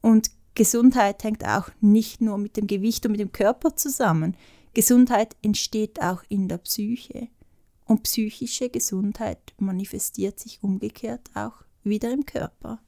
Und 0.00 0.30
Gesundheit 0.54 1.22
hängt 1.24 1.44
auch 1.44 1.68
nicht 1.80 2.20
nur 2.20 2.38
mit 2.38 2.56
dem 2.56 2.66
Gewicht 2.66 3.04
und 3.04 3.12
mit 3.12 3.20
dem 3.20 3.32
Körper 3.32 3.76
zusammen. 3.76 4.36
Gesundheit 4.74 5.36
entsteht 5.42 6.00
auch 6.00 6.22
in 6.28 6.48
der 6.48 6.58
Psyche. 6.58 7.28
Und 7.84 8.02
psychische 8.02 8.68
Gesundheit 8.68 9.54
manifestiert 9.58 10.40
sich 10.40 10.62
umgekehrt 10.62 11.30
auch 11.34 11.62
wieder 11.84 12.10
im 12.12 12.26
Körper. 12.26 12.80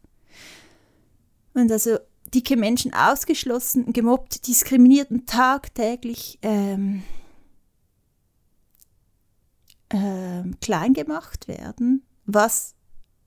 Und 1.54 1.70
also 1.70 1.98
dicke 2.34 2.56
Menschen 2.56 2.92
ausgeschlossen, 2.92 3.92
gemobbt, 3.92 4.46
diskriminiert 4.46 5.10
und 5.10 5.28
tagtäglich 5.28 6.38
ähm, 6.42 7.02
ähm, 9.90 10.56
klein 10.60 10.92
gemacht 10.94 11.48
werden, 11.48 12.02
was 12.24 12.74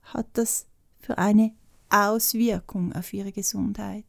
hat 0.02 0.26
das 0.34 0.66
für 0.98 1.18
eine 1.18 1.52
Auswirkung 1.90 2.92
auf 2.92 3.12
ihre 3.12 3.32
Gesundheit? 3.32 4.04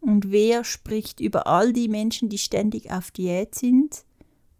Und 0.00 0.30
wer 0.30 0.64
spricht 0.64 1.20
über 1.20 1.46
all 1.46 1.72
die 1.72 1.88
Menschen, 1.88 2.28
die 2.28 2.38
ständig 2.38 2.90
auf 2.90 3.10
Diät 3.10 3.54
sind 3.54 4.04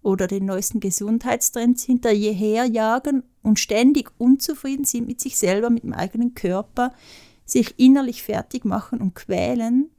oder 0.02 0.26
den 0.26 0.46
neuesten 0.46 0.80
Gesundheitstrends 0.80 1.84
hinterherjagen 1.84 3.22
und 3.42 3.58
ständig 3.58 4.10
unzufrieden 4.18 4.84
sind 4.84 5.06
mit 5.06 5.20
sich 5.20 5.36
selber, 5.36 5.70
mit 5.70 5.84
dem 5.84 5.92
eigenen 5.92 6.34
Körper, 6.34 6.92
sich 7.44 7.78
innerlich 7.78 8.22
fertig 8.22 8.64
machen 8.64 9.00
und 9.00 9.14
quälen, 9.14 9.90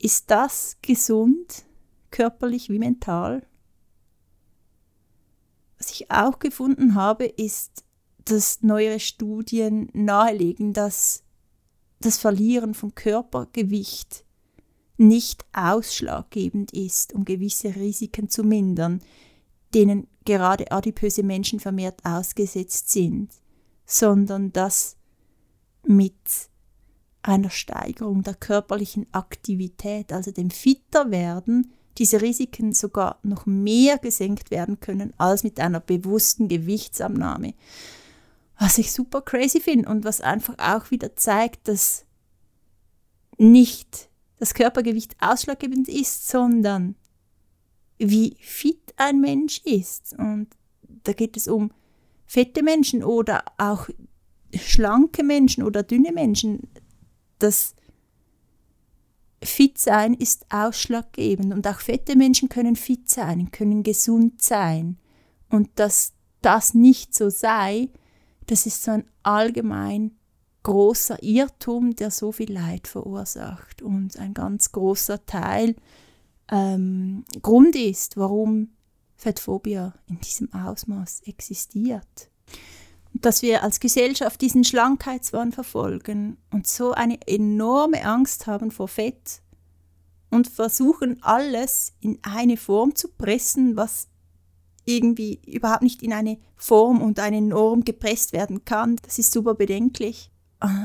ist 0.00 0.30
das 0.30 0.76
gesund, 0.82 1.64
körperlich 2.10 2.70
wie 2.70 2.78
mental? 2.78 3.46
Auch 6.10 6.38
gefunden 6.38 6.94
habe, 6.94 7.26
ist, 7.26 7.84
dass 8.24 8.62
neuere 8.62 9.00
Studien 9.00 9.88
nahelegen, 9.92 10.72
dass 10.72 11.22
das 12.00 12.18
Verlieren 12.18 12.74
von 12.74 12.94
Körpergewicht 12.94 14.24
nicht 14.98 15.44
ausschlaggebend 15.52 16.72
ist, 16.72 17.12
um 17.12 17.24
gewisse 17.24 17.74
Risiken 17.76 18.28
zu 18.28 18.42
mindern, 18.42 19.00
denen 19.74 20.06
gerade 20.24 20.70
adipöse 20.72 21.22
Menschen 21.22 21.60
vermehrt 21.60 22.04
ausgesetzt 22.04 22.90
sind, 22.90 23.30
sondern 23.84 24.52
dass 24.52 24.96
mit 25.84 26.14
einer 27.22 27.50
Steigerung 27.50 28.22
der 28.22 28.34
körperlichen 28.34 29.06
Aktivität, 29.12 30.12
also 30.12 30.30
dem 30.30 30.50
Fitterwerden, 30.50 31.72
diese 31.98 32.20
Risiken 32.20 32.72
sogar 32.72 33.18
noch 33.22 33.46
mehr 33.46 33.98
gesenkt 33.98 34.50
werden 34.50 34.80
können 34.80 35.12
als 35.16 35.42
mit 35.42 35.60
einer 35.60 35.80
bewussten 35.80 36.48
Gewichtsabnahme. 36.48 37.54
Was 38.58 38.78
ich 38.78 38.92
super 38.92 39.22
crazy 39.22 39.60
finde 39.60 39.88
und 39.88 40.04
was 40.04 40.20
einfach 40.20 40.54
auch 40.58 40.90
wieder 40.90 41.16
zeigt, 41.16 41.68
dass 41.68 42.04
nicht 43.38 44.08
das 44.38 44.54
Körpergewicht 44.54 45.16
ausschlaggebend 45.20 45.88
ist, 45.88 46.28
sondern 46.28 46.96
wie 47.98 48.36
fit 48.40 48.94
ein 48.96 49.20
Mensch 49.20 49.60
ist. 49.64 50.14
Und 50.18 50.48
da 51.04 51.12
geht 51.12 51.36
es 51.36 51.48
um 51.48 51.70
fette 52.26 52.62
Menschen 52.62 53.02
oder 53.04 53.44
auch 53.58 53.88
schlanke 54.54 55.22
Menschen 55.22 55.62
oder 55.62 55.82
dünne 55.82 56.12
Menschen 56.12 56.68
das 57.38 57.74
Fit 59.46 59.78
sein 59.78 60.14
ist 60.14 60.46
ausschlaggebend 60.50 61.52
und 61.52 61.66
auch 61.66 61.80
fette 61.80 62.16
Menschen 62.16 62.48
können 62.48 62.76
fit 62.76 63.08
sein, 63.08 63.50
können 63.50 63.82
gesund 63.82 64.42
sein. 64.42 64.98
Und 65.48 65.70
dass 65.76 66.12
das 66.42 66.74
nicht 66.74 67.14
so 67.14 67.30
sei, 67.30 67.88
das 68.46 68.66
ist 68.66 68.82
so 68.82 68.92
ein 68.92 69.04
allgemein 69.22 70.12
großer 70.62 71.22
Irrtum, 71.22 71.94
der 71.94 72.10
so 72.10 72.32
viel 72.32 72.52
Leid 72.52 72.88
verursacht 72.88 73.82
und 73.82 74.18
ein 74.18 74.34
ganz 74.34 74.72
großer 74.72 75.24
Teil 75.26 75.76
ähm, 76.50 77.24
Grund 77.42 77.76
ist, 77.76 78.16
warum 78.16 78.70
Fettphobia 79.16 79.94
in 80.08 80.20
diesem 80.20 80.52
Ausmaß 80.52 81.22
existiert 81.22 82.30
dass 83.22 83.42
wir 83.42 83.62
als 83.62 83.80
Gesellschaft 83.80 84.40
diesen 84.40 84.64
Schlankheitswahn 84.64 85.52
verfolgen 85.52 86.36
und 86.52 86.66
so 86.66 86.92
eine 86.92 87.18
enorme 87.26 88.04
Angst 88.04 88.46
haben 88.46 88.70
vor 88.70 88.88
Fett 88.88 89.42
und 90.30 90.48
versuchen 90.48 91.22
alles 91.22 91.92
in 92.00 92.18
eine 92.22 92.56
Form 92.56 92.94
zu 92.94 93.08
pressen, 93.08 93.76
was 93.76 94.08
irgendwie 94.84 95.40
überhaupt 95.46 95.82
nicht 95.82 96.02
in 96.02 96.12
eine 96.12 96.38
Form 96.56 97.02
und 97.02 97.18
eine 97.18 97.42
Norm 97.42 97.84
gepresst 97.84 98.32
werden 98.32 98.64
kann. 98.64 98.96
Das 99.02 99.18
ist 99.18 99.32
super 99.32 99.54
bedenklich. 99.54 100.30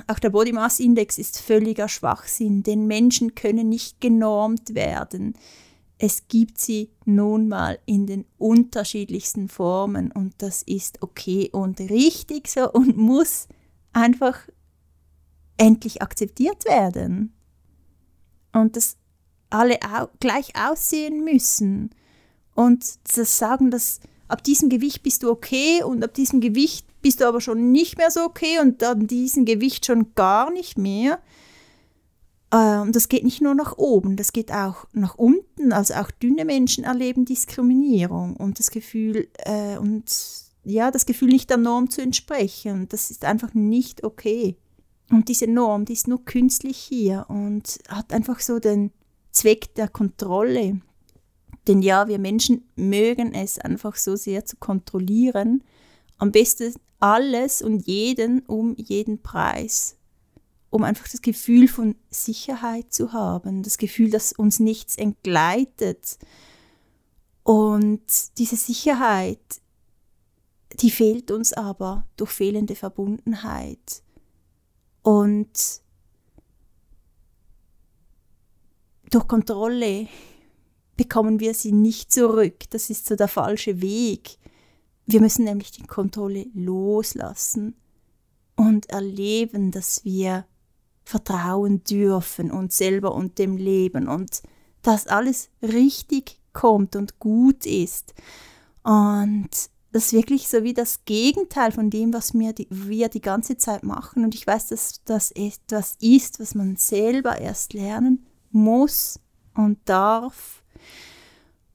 Auch 0.07 0.19
der 0.19 0.31
Body 0.31 0.51
Mass 0.51 0.79
Index 0.79 1.17
ist 1.17 1.39
völliger 1.39 1.87
Schwachsinn, 1.87 2.63
denn 2.63 2.87
Menschen 2.87 3.35
können 3.35 3.69
nicht 3.69 4.01
genormt 4.01 4.75
werden 4.75 5.35
es 6.03 6.27
gibt 6.27 6.57
sie 6.57 6.89
nun 7.05 7.47
mal 7.47 7.77
in 7.85 8.07
den 8.07 8.25
unterschiedlichsten 8.39 9.49
Formen 9.49 10.11
und 10.11 10.33
das 10.39 10.63
ist 10.63 11.03
okay 11.03 11.51
und 11.51 11.79
richtig 11.79 12.47
so 12.47 12.71
und 12.71 12.97
muss 12.97 13.47
einfach 13.93 14.39
endlich 15.57 16.01
akzeptiert 16.01 16.65
werden. 16.65 17.33
Und 18.51 18.77
dass 18.77 18.97
alle 19.51 19.77
au 19.83 20.07
gleich 20.19 20.53
aussehen 20.55 21.23
müssen 21.23 21.91
und 22.55 22.83
das 23.15 23.37
sagen, 23.37 23.69
dass 23.69 23.99
ab 24.27 24.43
diesem 24.43 24.69
Gewicht 24.69 25.03
bist 25.03 25.21
du 25.21 25.29
okay 25.29 25.83
und 25.83 26.03
ab 26.03 26.15
diesem 26.15 26.41
Gewicht 26.41 26.87
bist 27.03 27.21
du 27.21 27.27
aber 27.27 27.41
schon 27.41 27.71
nicht 27.71 27.99
mehr 27.99 28.09
so 28.09 28.21
okay 28.21 28.57
und 28.59 28.83
an 28.83 29.05
diesem 29.05 29.45
Gewicht 29.45 29.85
schon 29.85 30.15
gar 30.15 30.51
nicht 30.51 30.79
mehr 30.79 31.19
und 32.51 32.59
ähm, 32.59 32.91
das 32.91 33.07
geht 33.07 33.23
nicht 33.23 33.41
nur 33.41 33.55
nach 33.55 33.77
oben, 33.77 34.17
das 34.17 34.33
geht 34.33 34.51
auch 34.51 34.85
nach 34.91 35.15
unten. 35.15 35.50
Also 35.71 35.95
auch 35.95 36.11
dünne 36.11 36.45
Menschen 36.45 36.83
erleben 36.83 37.25
Diskriminierung 37.25 38.35
und 38.35 38.59
das 38.59 38.71
Gefühl, 38.71 39.27
äh, 39.45 39.77
und 39.77 40.05
ja, 40.63 40.91
das 40.91 41.05
Gefühl, 41.05 41.29
nicht 41.29 41.49
der 41.49 41.57
Norm 41.57 41.89
zu 41.89 42.01
entsprechen. 42.01 42.87
Das 42.89 43.11
ist 43.11 43.25
einfach 43.25 43.53
nicht 43.53 44.03
okay. 44.03 44.57
Und 45.09 45.27
diese 45.27 45.47
Norm, 45.47 45.85
die 45.85 45.93
ist 45.93 46.07
nur 46.07 46.23
künstlich 46.23 46.77
hier 46.77 47.25
und 47.27 47.79
hat 47.89 48.13
einfach 48.13 48.39
so 48.39 48.59
den 48.59 48.91
Zweck 49.31 49.75
der 49.75 49.87
Kontrolle. 49.87 50.81
Denn 51.67 51.81
ja, 51.81 52.07
wir 52.07 52.19
Menschen 52.19 52.63
mögen 52.75 53.33
es 53.33 53.59
einfach 53.59 53.95
so 53.95 54.15
sehr 54.15 54.45
zu 54.45 54.57
kontrollieren. 54.57 55.63
Am 56.17 56.31
besten 56.31 56.73
alles 56.99 57.61
und 57.61 57.87
jeden 57.87 58.39
um 58.41 58.75
jeden 58.77 59.21
Preis 59.21 59.97
um 60.71 60.83
einfach 60.83 61.07
das 61.07 61.21
Gefühl 61.21 61.67
von 61.67 61.95
Sicherheit 62.09 62.93
zu 62.93 63.13
haben, 63.13 63.61
das 63.61 63.77
Gefühl, 63.77 64.09
dass 64.09 64.31
uns 64.31 64.59
nichts 64.59 64.95
entgleitet. 64.95 66.17
Und 67.43 68.01
diese 68.37 68.55
Sicherheit, 68.55 69.61
die 70.79 70.89
fehlt 70.89 71.29
uns 71.29 71.51
aber 71.51 72.07
durch 72.15 72.31
fehlende 72.31 72.75
Verbundenheit. 72.75 74.01
Und 75.03 75.81
durch 79.09 79.27
Kontrolle 79.27 80.07
bekommen 80.95 81.41
wir 81.41 81.53
sie 81.53 81.73
nicht 81.73 82.13
zurück. 82.13 82.69
Das 82.69 82.89
ist 82.89 83.07
so 83.07 83.17
der 83.17 83.27
falsche 83.27 83.81
Weg. 83.81 84.37
Wir 85.05 85.19
müssen 85.19 85.43
nämlich 85.43 85.71
die 85.71 85.83
Kontrolle 85.83 86.45
loslassen 86.53 87.75
und 88.55 88.89
erleben, 88.89 89.71
dass 89.71 90.05
wir 90.05 90.45
vertrauen 91.03 91.83
dürfen 91.83 92.51
uns 92.51 92.77
selber 92.77 93.13
und 93.13 93.37
dem 93.37 93.57
Leben 93.57 94.07
und 94.07 94.41
dass 94.81 95.07
alles 95.07 95.49
richtig 95.61 96.39
kommt 96.53 96.95
und 96.95 97.19
gut 97.19 97.65
ist. 97.65 98.13
Und 98.83 99.49
das 99.91 100.05
ist 100.05 100.13
wirklich 100.13 100.47
so 100.47 100.63
wie 100.63 100.73
das 100.73 101.03
Gegenteil 101.05 101.71
von 101.71 101.89
dem, 101.89 102.13
was 102.13 102.33
wir 102.33 102.53
die, 102.53 102.67
wir 102.69 103.09
die 103.09 103.21
ganze 103.21 103.57
Zeit 103.57 103.83
machen. 103.83 104.23
Und 104.23 104.33
ich 104.35 104.47
weiß, 104.47 104.67
dass 104.67 105.03
das 105.03 105.31
etwas 105.31 105.97
ist, 105.99 106.39
was 106.39 106.55
man 106.55 106.77
selber 106.77 107.37
erst 107.39 107.73
lernen 107.73 108.25
muss 108.51 109.19
und 109.53 109.77
darf. 109.85 110.63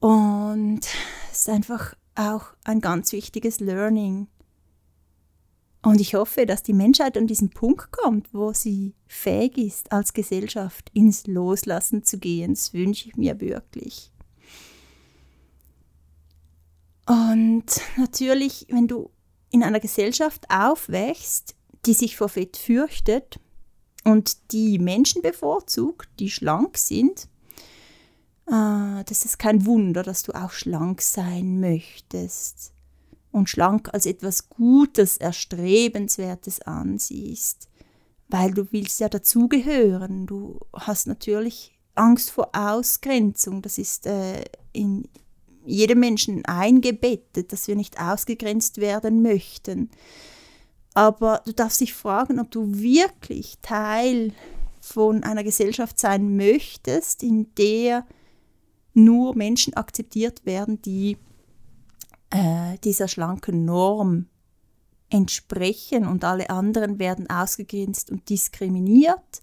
Und 0.00 0.80
es 1.30 1.40
ist 1.40 1.48
einfach 1.48 1.94
auch 2.14 2.46
ein 2.64 2.80
ganz 2.80 3.12
wichtiges 3.12 3.60
Learning. 3.60 4.28
Und 5.86 6.00
ich 6.00 6.16
hoffe, 6.16 6.46
dass 6.46 6.64
die 6.64 6.72
Menschheit 6.72 7.16
an 7.16 7.28
diesen 7.28 7.50
Punkt 7.50 7.92
kommt, 7.92 8.34
wo 8.34 8.52
sie 8.52 8.96
fähig 9.06 9.56
ist, 9.56 9.92
als 9.92 10.12
Gesellschaft 10.14 10.90
ins 10.94 11.28
Loslassen 11.28 12.02
zu 12.02 12.18
gehen. 12.18 12.54
Das 12.54 12.74
wünsche 12.74 13.08
ich 13.08 13.14
mir 13.14 13.40
wirklich. 13.40 14.10
Und 17.06 17.66
natürlich, 17.96 18.66
wenn 18.68 18.88
du 18.88 19.10
in 19.52 19.62
einer 19.62 19.78
Gesellschaft 19.78 20.50
aufwächst, 20.50 21.54
die 21.84 21.94
sich 21.94 22.16
vor 22.16 22.30
Fett 22.30 22.56
fürchtet 22.56 23.38
und 24.02 24.50
die 24.50 24.80
Menschen 24.80 25.22
bevorzugt, 25.22 26.08
die 26.18 26.30
schlank 26.30 26.78
sind, 26.78 27.28
äh, 28.48 29.04
das 29.04 29.24
ist 29.24 29.38
kein 29.38 29.64
Wunder, 29.66 30.02
dass 30.02 30.24
du 30.24 30.32
auch 30.32 30.50
schlank 30.50 31.00
sein 31.00 31.60
möchtest 31.60 32.72
und 33.36 33.50
schlank 33.50 33.90
als 33.92 34.06
etwas 34.06 34.48
Gutes, 34.48 35.18
Erstrebenswertes 35.18 36.62
ansiehst, 36.62 37.68
weil 38.28 38.52
du 38.52 38.72
willst 38.72 38.98
ja 38.98 39.10
dazugehören. 39.10 40.26
Du 40.26 40.58
hast 40.72 41.06
natürlich 41.06 41.78
Angst 41.94 42.30
vor 42.30 42.50
Ausgrenzung. 42.54 43.60
Das 43.60 43.76
ist 43.76 44.06
äh, 44.06 44.42
in 44.72 45.06
jedem 45.66 46.00
Menschen 46.00 46.46
eingebettet, 46.46 47.52
dass 47.52 47.68
wir 47.68 47.76
nicht 47.76 48.00
ausgegrenzt 48.00 48.78
werden 48.78 49.20
möchten. 49.20 49.90
Aber 50.94 51.42
du 51.44 51.52
darfst 51.52 51.82
dich 51.82 51.92
fragen, 51.92 52.40
ob 52.40 52.50
du 52.50 52.78
wirklich 52.78 53.58
Teil 53.60 54.32
von 54.80 55.24
einer 55.24 55.44
Gesellschaft 55.44 56.00
sein 56.00 56.36
möchtest, 56.36 57.22
in 57.22 57.54
der 57.56 58.06
nur 58.94 59.36
Menschen 59.36 59.74
akzeptiert 59.74 60.46
werden, 60.46 60.80
die 60.80 61.18
äh, 62.30 62.78
dieser 62.84 63.08
schlanken 63.08 63.64
Norm 63.64 64.26
entsprechen 65.10 66.06
und 66.06 66.24
alle 66.24 66.50
anderen 66.50 66.98
werden 66.98 67.30
ausgegrenzt 67.30 68.10
und 68.10 68.28
diskriminiert 68.28 69.42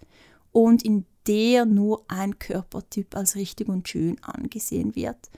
und 0.51 0.84
in 0.84 1.05
der 1.27 1.65
nur 1.65 2.03
ein 2.09 2.38
Körpertyp 2.38 3.15
als 3.15 3.36
richtig 3.36 3.69
und 3.69 3.88
schön 3.88 4.21
angesehen 4.23 4.95
wird. 4.95 5.29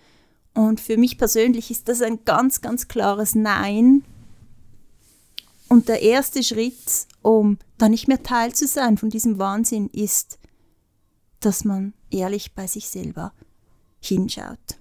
Und 0.53 0.79
für 0.79 0.97
mich 0.97 1.17
persönlich 1.17 1.69
ist 1.69 1.89
das 1.89 2.01
ein 2.01 2.23
ganz, 2.25 2.61
ganz 2.61 2.87
klares 2.87 3.35
Nein. 3.35 4.03
Und 5.67 5.89
der 5.89 6.01
erste 6.01 6.43
Schritt, 6.43 7.07
um 7.21 7.57
da 7.77 7.89
nicht 7.89 8.07
mehr 8.07 8.23
Teil 8.23 8.53
zu 8.53 8.65
sein 8.67 8.97
von 8.97 9.09
diesem 9.09 9.37
Wahnsinn, 9.37 9.89
ist, 9.89 10.39
dass 11.39 11.65
man 11.65 11.93
ehrlich 12.09 12.55
bei 12.55 12.67
sich 12.67 12.87
selber 12.87 13.33
hinschaut. 14.01 14.79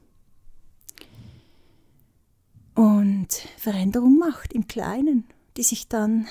Und 2.75 3.29
Veränderung 3.57 4.19
macht 4.19 4.53
im 4.53 4.67
Kleinen, 4.67 5.25
die 5.57 5.63
sich 5.63 5.89
dann 5.89 6.27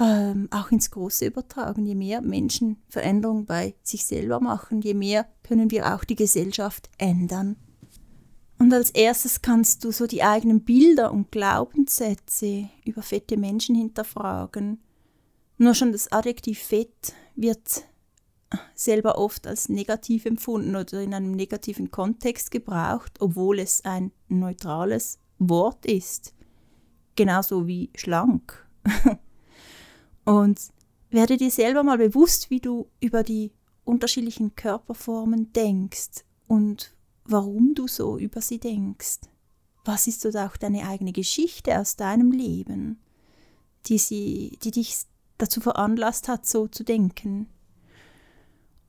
ähm, 0.00 0.48
auch 0.50 0.70
ins 0.70 0.90
Große 0.90 1.26
übertragen. 1.26 1.84
Je 1.84 1.94
mehr 1.94 2.22
Menschen 2.22 2.78
Veränderung 2.88 3.44
bei 3.44 3.74
sich 3.82 4.06
selber 4.06 4.40
machen, 4.40 4.80
je 4.80 4.94
mehr 4.94 5.26
können 5.42 5.70
wir 5.70 5.94
auch 5.94 6.04
die 6.04 6.16
Gesellschaft 6.16 6.88
ändern. 6.96 7.56
Und 8.58 8.72
als 8.74 8.90
erstes 8.90 9.40
kannst 9.40 9.84
du 9.84 9.90
so 9.90 10.06
die 10.06 10.22
eigenen 10.22 10.64
Bilder 10.64 11.12
und 11.12 11.30
Glaubenssätze 11.30 12.68
über 12.84 13.02
fette 13.02 13.38
Menschen 13.38 13.74
hinterfragen. 13.74 14.82
Nur 15.56 15.74
schon 15.74 15.92
das 15.92 16.12
Adjektiv 16.12 16.58
fett 16.58 17.14
wird 17.36 17.84
selber 18.74 19.18
oft 19.18 19.46
als 19.46 19.68
negativ 19.68 20.26
empfunden 20.26 20.74
oder 20.76 21.00
in 21.00 21.14
einem 21.14 21.32
negativen 21.32 21.90
Kontext 21.90 22.50
gebraucht, 22.50 23.20
obwohl 23.20 23.58
es 23.58 23.84
ein 23.84 24.12
neutrales 24.28 25.18
Wort 25.38 25.86
ist. 25.86 26.34
Genauso 27.16 27.66
wie 27.66 27.90
schlank. 27.94 28.66
Und 30.24 30.60
werde 31.10 31.36
dir 31.36 31.50
selber 31.50 31.82
mal 31.82 31.98
bewusst, 31.98 32.50
wie 32.50 32.60
du 32.60 32.88
über 33.00 33.22
die 33.22 33.52
unterschiedlichen 33.84 34.54
Körperformen 34.54 35.52
denkst 35.52 36.24
und 36.46 36.94
warum 37.24 37.74
du 37.74 37.88
so 37.88 38.18
über 38.18 38.40
sie 38.40 38.58
denkst. 38.58 39.20
Was 39.84 40.06
ist 40.06 40.24
dort 40.24 40.36
auch 40.36 40.56
deine 40.56 40.86
eigene 40.86 41.12
Geschichte 41.12 41.78
aus 41.78 41.96
deinem 41.96 42.30
Leben, 42.30 43.00
die, 43.86 43.98
sie, 43.98 44.58
die 44.62 44.70
dich 44.70 44.98
dazu 45.38 45.60
veranlasst 45.60 46.28
hat, 46.28 46.46
so 46.46 46.68
zu 46.68 46.84
denken? 46.84 47.48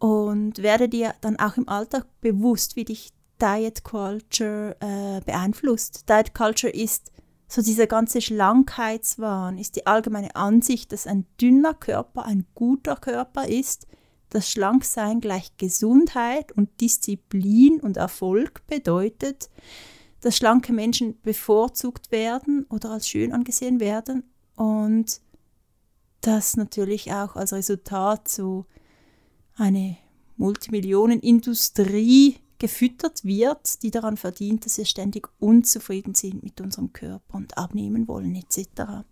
Und 0.02 0.64
werde 0.64 0.90
dir 0.90 1.14
dann 1.22 1.38
auch 1.38 1.58
im 1.58 1.70
Alltag 1.70 2.08
bewusst, 2.22 2.76
wie 2.76 2.86
dich 2.86 3.12
Diet 3.40 3.84
Culture 3.84 4.76
äh, 4.80 5.22
beeinflusst. 5.24 6.10
Diet 6.10 6.34
Culture 6.34 6.74
ist 6.74 7.12
so 7.48 7.62
dieser 7.62 7.86
ganze 7.86 8.22
Schlankheitswahn 8.22 9.58
ist 9.58 9.76
die 9.76 9.86
allgemeine 9.86 10.36
Ansicht, 10.38 10.94
dass 10.94 11.06
ein 11.06 11.26
dünner 11.40 11.74
Körper 11.74 12.24
ein 12.24 12.48
guter 12.56 12.96
Körper 12.96 13.46
ist, 13.46 13.88
dass 14.30 14.50
Schlanksein 14.50 15.20
gleich 15.20 15.58
Gesundheit 15.58 16.54
und 16.54 16.80
Disziplin 16.80 17.82
und 17.82 17.98
Erfolg 17.98 18.66
bedeutet, 18.68 19.50
dass 20.22 20.38
schlanke 20.38 20.72
Menschen 20.72 21.20
bevorzugt 21.24 22.12
werden 22.12 22.66
oder 22.70 22.92
als 22.92 23.10
schön 23.10 23.34
angesehen 23.34 23.82
werden 23.82 24.24
und 24.56 25.20
dass 26.22 26.56
natürlich 26.56 27.12
auch 27.12 27.36
als 27.36 27.52
Resultat 27.52 28.30
so 28.30 28.66
eine 29.62 29.98
Multimillionenindustrie 30.38 32.38
gefüttert 32.58 33.24
wird, 33.24 33.84
die 33.84 33.92
daran 33.92 34.18
verdient, 34.18 34.66
dass 34.66 34.78
wir 34.78 34.86
ständig 34.86 35.28
unzufrieden 35.40 36.16
sind 36.16 36.44
mit 36.44 36.62
unserem 36.62 36.94
Körper 36.94 37.36
und 37.36 37.58
abnehmen 37.58 38.08
wollen 38.08 38.36
etc. 38.36 39.04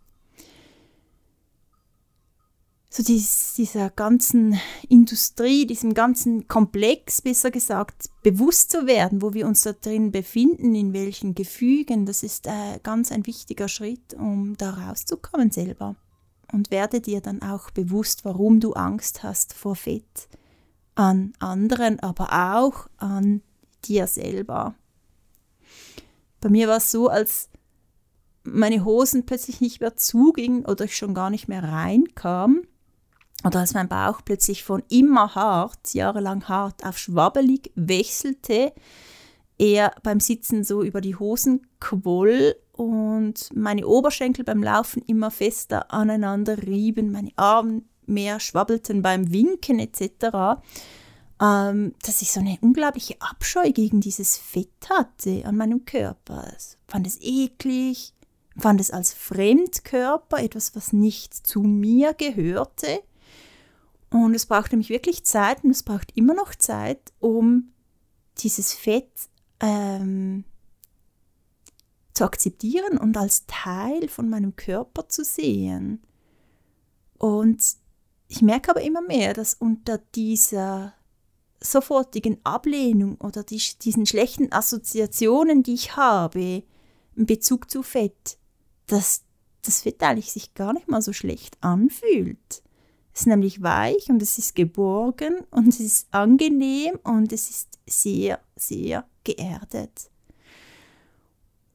So 2.91 3.03
dies, 3.03 3.53
dieser 3.55 3.91
ganzen 3.91 4.59
Industrie, 4.87 5.67
diesem 5.67 5.93
ganzen 5.93 6.47
Komplex, 6.47 7.21
besser 7.21 7.51
gesagt, 7.51 8.09
bewusst 8.23 8.71
zu 8.71 8.87
werden, 8.87 9.21
wo 9.21 9.33
wir 9.33 9.45
uns 9.45 9.61
da 9.61 9.73
drin 9.73 10.11
befinden, 10.11 10.73
in 10.73 10.93
welchen 10.93 11.35
Gefügen, 11.35 12.07
das 12.07 12.23
ist 12.23 12.47
äh, 12.47 12.79
ganz 12.81 13.11
ein 13.11 13.27
wichtiger 13.27 13.67
Schritt, 13.67 14.15
um 14.15 14.57
da 14.57 14.71
rauszukommen 14.71 15.51
selber. 15.51 15.95
Und 16.51 16.71
werde 16.71 17.01
dir 17.01 17.21
dann 17.21 17.41
auch 17.41 17.69
bewusst, 17.71 18.25
warum 18.25 18.59
du 18.59 18.73
Angst 18.73 19.23
hast 19.23 19.53
vor 19.53 19.75
Fett 19.75 20.27
an 20.95 21.33
anderen, 21.39 21.99
aber 21.99 22.57
auch 22.57 22.87
an 22.97 23.41
dir 23.85 24.07
selber. 24.07 24.75
Bei 26.41 26.49
mir 26.49 26.67
war 26.67 26.77
es 26.77 26.91
so, 26.91 27.07
als 27.07 27.49
meine 28.43 28.83
Hosen 28.83 29.25
plötzlich 29.25 29.61
nicht 29.61 29.79
mehr 29.79 29.95
zugingen 29.95 30.65
oder 30.65 30.85
ich 30.85 30.97
schon 30.97 31.13
gar 31.13 31.29
nicht 31.29 31.47
mehr 31.47 31.63
reinkam, 31.63 32.63
oder 33.45 33.59
als 33.59 33.73
mein 33.73 33.87
Bauch 33.87 34.21
plötzlich 34.25 34.63
von 34.63 34.83
immer 34.89 35.33
hart, 35.35 35.93
jahrelang 35.93 36.47
hart 36.49 36.85
auf 36.85 36.97
schwabbelig 36.97 37.71
wechselte, 37.75 38.73
er 39.57 39.93
beim 40.03 40.19
Sitzen 40.19 40.63
so 40.63 40.83
über 40.83 41.01
die 41.01 41.15
Hosen 41.15 41.67
quoll 41.79 42.55
und 42.79 43.49
meine 43.53 43.85
Oberschenkel 43.85 44.45
beim 44.45 44.63
Laufen 44.63 45.03
immer 45.05 45.31
fester 45.31 45.91
aneinander 45.91 46.63
rieben, 46.65 47.11
meine 47.11 47.31
Arme 47.35 47.81
mehr 48.05 48.39
schwabbelten 48.39 49.01
beim 49.01 49.33
Winken 49.33 49.79
etc., 49.79 50.61
ähm, 51.41 51.93
dass 52.05 52.21
ich 52.21 52.31
so 52.31 52.39
eine 52.39 52.57
unglaubliche 52.61 53.17
Abscheu 53.19 53.69
gegen 53.73 53.99
dieses 53.99 54.37
Fett 54.37 54.89
hatte 54.89 55.43
an 55.45 55.57
meinem 55.57 55.83
Körper. 55.83 56.53
Ich 56.57 56.77
fand 56.87 57.05
es 57.05 57.17
eklig, 57.19 58.13
fand 58.57 58.79
es 58.79 58.91
als 58.91 59.13
Fremdkörper, 59.13 60.41
etwas, 60.41 60.73
was 60.73 60.93
nicht 60.93 61.33
zu 61.33 61.59
mir 61.59 62.13
gehörte. 62.13 63.03
Und 64.09 64.35
es 64.35 64.45
brauchte 64.45 64.77
mich 64.77 64.87
wirklich 64.87 65.25
Zeit 65.25 65.65
und 65.65 65.71
es 65.71 65.83
braucht 65.83 66.15
immer 66.15 66.33
noch 66.33 66.55
Zeit, 66.55 67.11
um 67.19 67.73
dieses 68.37 68.71
Fett 68.71 69.11
ähm, 69.59 70.45
zu 72.13 72.23
akzeptieren 72.23 72.97
und 72.97 73.17
als 73.17 73.45
Teil 73.47 74.07
von 74.07 74.29
meinem 74.29 74.55
Körper 74.55 75.07
zu 75.07 75.23
sehen. 75.23 76.01
Und 77.17 77.61
ich 78.27 78.41
merke 78.41 78.71
aber 78.71 78.81
immer 78.81 79.01
mehr, 79.01 79.33
dass 79.33 79.53
unter 79.53 79.97
dieser 80.15 80.93
sofortigen 81.61 82.37
Ablehnung 82.43 83.15
oder 83.15 83.43
die, 83.43 83.61
diesen 83.81 84.05
schlechten 84.05 84.51
Assoziationen, 84.51 85.63
die 85.63 85.73
ich 85.73 85.95
habe 85.95 86.63
in 87.15 87.25
Bezug 87.25 87.69
zu 87.69 87.83
Fett, 87.83 88.37
dass 88.87 89.23
das 89.61 89.81
Fett 89.81 90.01
eigentlich 90.03 90.31
sich 90.31 90.53
gar 90.53 90.73
nicht 90.73 90.87
mal 90.87 91.01
so 91.01 91.11
schlecht 91.11 91.57
anfühlt. 91.61 92.63
Es 93.13 93.21
ist 93.21 93.27
nämlich 93.27 93.61
weich 93.61 94.09
und 94.09 94.21
es 94.21 94.37
ist 94.37 94.55
geborgen 94.55 95.39
und 95.51 95.67
es 95.67 95.79
ist 95.79 96.07
angenehm 96.11 96.97
und 97.03 97.33
es 97.33 97.49
ist 97.49 97.79
sehr, 97.87 98.39
sehr 98.55 99.05
geerdet. 99.23 100.09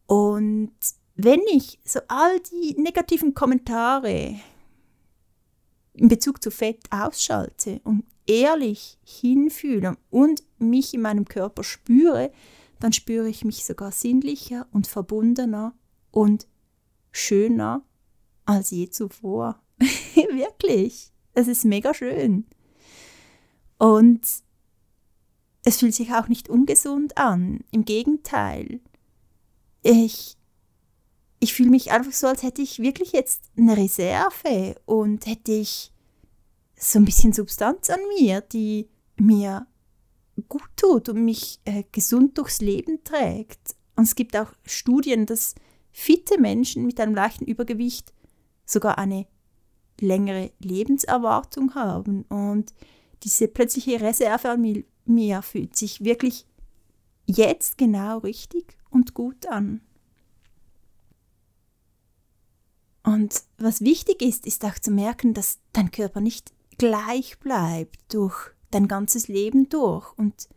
Und 0.06 0.72
wenn 1.16 1.40
ich 1.52 1.78
so 1.84 2.00
all 2.08 2.40
die 2.40 2.74
negativen 2.80 3.34
Kommentare 3.34 4.36
in 5.94 6.08
Bezug 6.08 6.42
zu 6.42 6.50
Fett 6.50 6.80
ausschalte 6.90 7.80
und 7.84 8.04
ehrlich 8.26 8.98
hinfühle 9.04 9.96
und 10.10 10.42
mich 10.58 10.94
in 10.94 11.02
meinem 11.02 11.24
Körper 11.26 11.62
spüre, 11.62 12.32
dann 12.80 12.92
spüre 12.92 13.28
ich 13.28 13.44
mich 13.44 13.64
sogar 13.64 13.92
sinnlicher 13.92 14.66
und 14.72 14.86
verbundener 14.86 15.74
und 16.10 16.46
schöner 17.12 17.82
als 18.44 18.70
je 18.70 18.90
zuvor. 18.90 19.62
Wirklich. 19.78 21.12
Es 21.32 21.48
ist 21.48 21.64
mega 21.64 21.94
schön. 21.94 22.46
Und 23.78 24.20
es 25.64 25.78
fühlt 25.78 25.94
sich 25.94 26.12
auch 26.12 26.28
nicht 26.28 26.48
ungesund 26.48 27.16
an. 27.16 27.60
Im 27.70 27.84
Gegenteil. 27.84 28.80
Ich 29.84 30.36
ich 31.44 31.52
fühle 31.52 31.68
mich 31.70 31.92
einfach 31.92 32.12
so, 32.12 32.26
als 32.26 32.42
hätte 32.42 32.62
ich 32.62 32.78
wirklich 32.78 33.12
jetzt 33.12 33.50
eine 33.56 33.76
Reserve 33.76 34.76
und 34.86 35.26
hätte 35.26 35.52
ich 35.52 35.92
so 36.74 36.98
ein 36.98 37.04
bisschen 37.04 37.34
Substanz 37.34 37.90
an 37.90 38.00
mir, 38.18 38.40
die 38.40 38.88
mir 39.16 39.66
gut 40.48 40.70
tut 40.74 41.10
und 41.10 41.22
mich 41.22 41.60
äh, 41.66 41.84
gesund 41.92 42.38
durchs 42.38 42.62
Leben 42.62 43.04
trägt. 43.04 43.76
Und 43.94 44.04
es 44.04 44.14
gibt 44.14 44.34
auch 44.38 44.52
Studien, 44.64 45.26
dass 45.26 45.54
fitte 45.92 46.40
Menschen 46.40 46.86
mit 46.86 46.98
einem 46.98 47.14
leichten 47.14 47.44
Übergewicht 47.44 48.14
sogar 48.64 48.96
eine 48.96 49.26
längere 50.00 50.50
Lebenserwartung 50.60 51.74
haben. 51.74 52.22
Und 52.22 52.72
diese 53.22 53.48
plötzliche 53.48 54.00
Reserve 54.00 54.48
an 54.48 54.84
mir 55.04 55.42
fühlt 55.42 55.76
sich 55.76 56.02
wirklich 56.02 56.46
jetzt 57.26 57.76
genau 57.76 58.18
richtig 58.18 58.78
und 58.94 59.12
gut 59.12 59.46
an. 59.46 59.80
Und 63.02 63.42
was 63.58 63.82
wichtig 63.82 64.22
ist, 64.22 64.46
ist 64.46 64.64
auch 64.64 64.78
zu 64.78 64.90
merken, 64.90 65.34
dass 65.34 65.58
dein 65.72 65.90
Körper 65.90 66.20
nicht 66.20 66.52
gleich 66.78 67.38
bleibt 67.38 68.14
durch 68.14 68.50
dein 68.70 68.88
ganzes 68.88 69.28
Leben 69.28 69.68
durch 69.68 70.10
und 70.16 70.48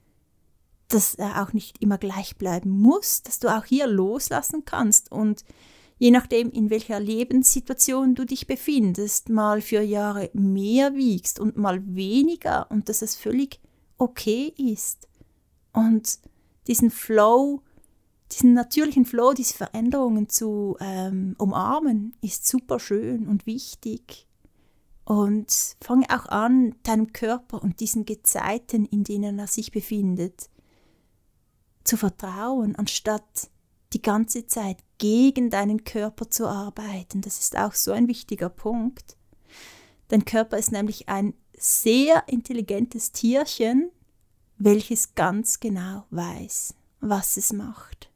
dass 0.87 1.15
er 1.15 1.43
auch 1.43 1.51
nicht 1.51 1.81
immer 1.81 1.97
gleich 1.97 2.37
bleiben 2.37 2.69
muss, 2.69 3.21
dass 3.21 3.39
du 3.39 3.49
auch 3.49 3.65
hier 3.65 3.87
loslassen 3.87 4.63
kannst 4.63 5.11
und 5.11 5.43
je 5.97 6.11
nachdem, 6.11 6.49
in 6.51 6.69
welcher 6.69 7.01
Lebenssituation 7.01 8.15
du 8.15 8.25
dich 8.25 8.47
befindest, 8.47 9.27
mal 9.27 9.61
für 9.61 9.81
Jahre 9.81 10.29
mehr 10.33 10.95
wiegst 10.95 11.39
und 11.39 11.57
mal 11.57 11.83
weniger 11.85 12.71
und 12.71 12.87
dass 12.87 13.01
es 13.01 13.15
völlig 13.15 13.59
okay 13.97 14.53
ist. 14.57 15.07
Und 15.73 16.19
diesen 16.67 16.91
Flow 16.91 17.61
diesen 18.31 18.53
natürlichen 18.53 19.05
Flow, 19.05 19.33
diese 19.33 19.53
Veränderungen 19.53 20.29
zu 20.29 20.77
ähm, 20.79 21.35
umarmen, 21.37 22.15
ist 22.21 22.47
super 22.47 22.79
schön 22.79 23.27
und 23.27 23.45
wichtig. 23.45 24.27
Und 25.05 25.77
fange 25.81 26.05
auch 26.09 26.25
an, 26.25 26.75
deinem 26.83 27.13
Körper 27.13 27.63
und 27.63 27.79
diesen 27.79 28.05
Gezeiten, 28.05 28.85
in 28.85 29.05
denen 29.05 29.39
er 29.39 29.47
sich 29.47 29.71
befindet, 29.71 30.49
zu 31.85 31.95
vertrauen, 31.95 32.75
anstatt 32.75 33.49
die 33.93 34.01
ganze 34.01 34.47
Zeit 34.47 34.77
gegen 34.97 35.49
deinen 35.49 35.85
Körper 35.85 36.29
zu 36.29 36.47
arbeiten. 36.47 37.21
Das 37.21 37.39
ist 37.39 37.57
auch 37.57 37.73
so 37.73 37.93
ein 37.93 38.09
wichtiger 38.09 38.49
Punkt. 38.49 39.15
Dein 40.09 40.25
Körper 40.25 40.57
ist 40.57 40.73
nämlich 40.73 41.07
ein 41.07 41.33
sehr 41.57 42.23
intelligentes 42.27 43.13
Tierchen, 43.13 43.91
welches 44.57 45.15
ganz 45.15 45.59
genau 45.59 46.05
weiß, 46.09 46.73
was 46.99 47.37
es 47.37 47.53
macht. 47.53 48.06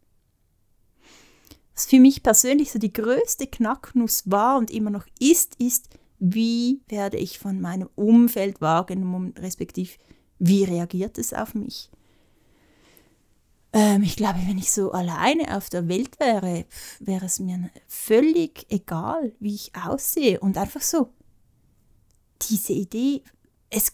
Was 1.82 1.88
für 1.88 2.00
mich 2.00 2.22
persönlich 2.22 2.72
so 2.72 2.78
die 2.78 2.94
größte 2.94 3.48
Knacknuss 3.48 4.30
war 4.30 4.60
und 4.60 4.70
immer 4.70 4.92
noch 4.92 5.08
ist, 5.20 5.56
ist, 5.56 5.90
wie 6.20 6.80
werde 6.88 7.18
ich 7.18 7.40
von 7.40 7.60
meinem 7.60 7.90
Umfeld 7.96 8.62
wahrgenommen, 8.62 9.34
respektive 9.36 9.98
wie 10.38 10.64
reagiert 10.64 11.18
es 11.18 11.34
auf 11.34 11.56
mich. 11.56 11.90
Ähm, 13.74 14.04
ich 14.04 14.16
glaube, 14.16 14.38
wenn 14.46 14.60
ich 14.60 14.72
so 14.72 14.92
alleine 14.92 15.58
auf 15.58 15.72
der 15.72 15.88
Welt 15.88 16.20
wäre, 16.20 16.68
wäre 17.00 17.26
es 17.26 17.40
mir 17.40 17.72
völlig 17.88 18.68
egal, 18.70 19.34
wie 19.40 19.56
ich 19.56 19.72
aussehe 19.74 20.40
und 20.40 20.60
einfach 20.60 20.82
so 20.82 21.10
diese 22.44 22.74
Idee, 22.74 23.24
es 23.72 23.94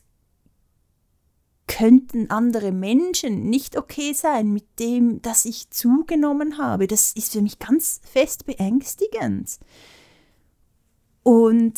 könnten 1.67 2.29
andere 2.29 2.71
Menschen 2.71 3.49
nicht 3.49 3.77
okay 3.77 4.13
sein 4.13 4.51
mit 4.51 4.79
dem, 4.79 5.21
dass 5.21 5.45
ich 5.45 5.69
zugenommen 5.69 6.57
habe. 6.57 6.87
Das 6.87 7.11
ist 7.11 7.33
für 7.33 7.41
mich 7.41 7.59
ganz 7.59 8.01
fest 8.03 8.45
beängstigend. 8.45 9.59
Und 11.23 11.77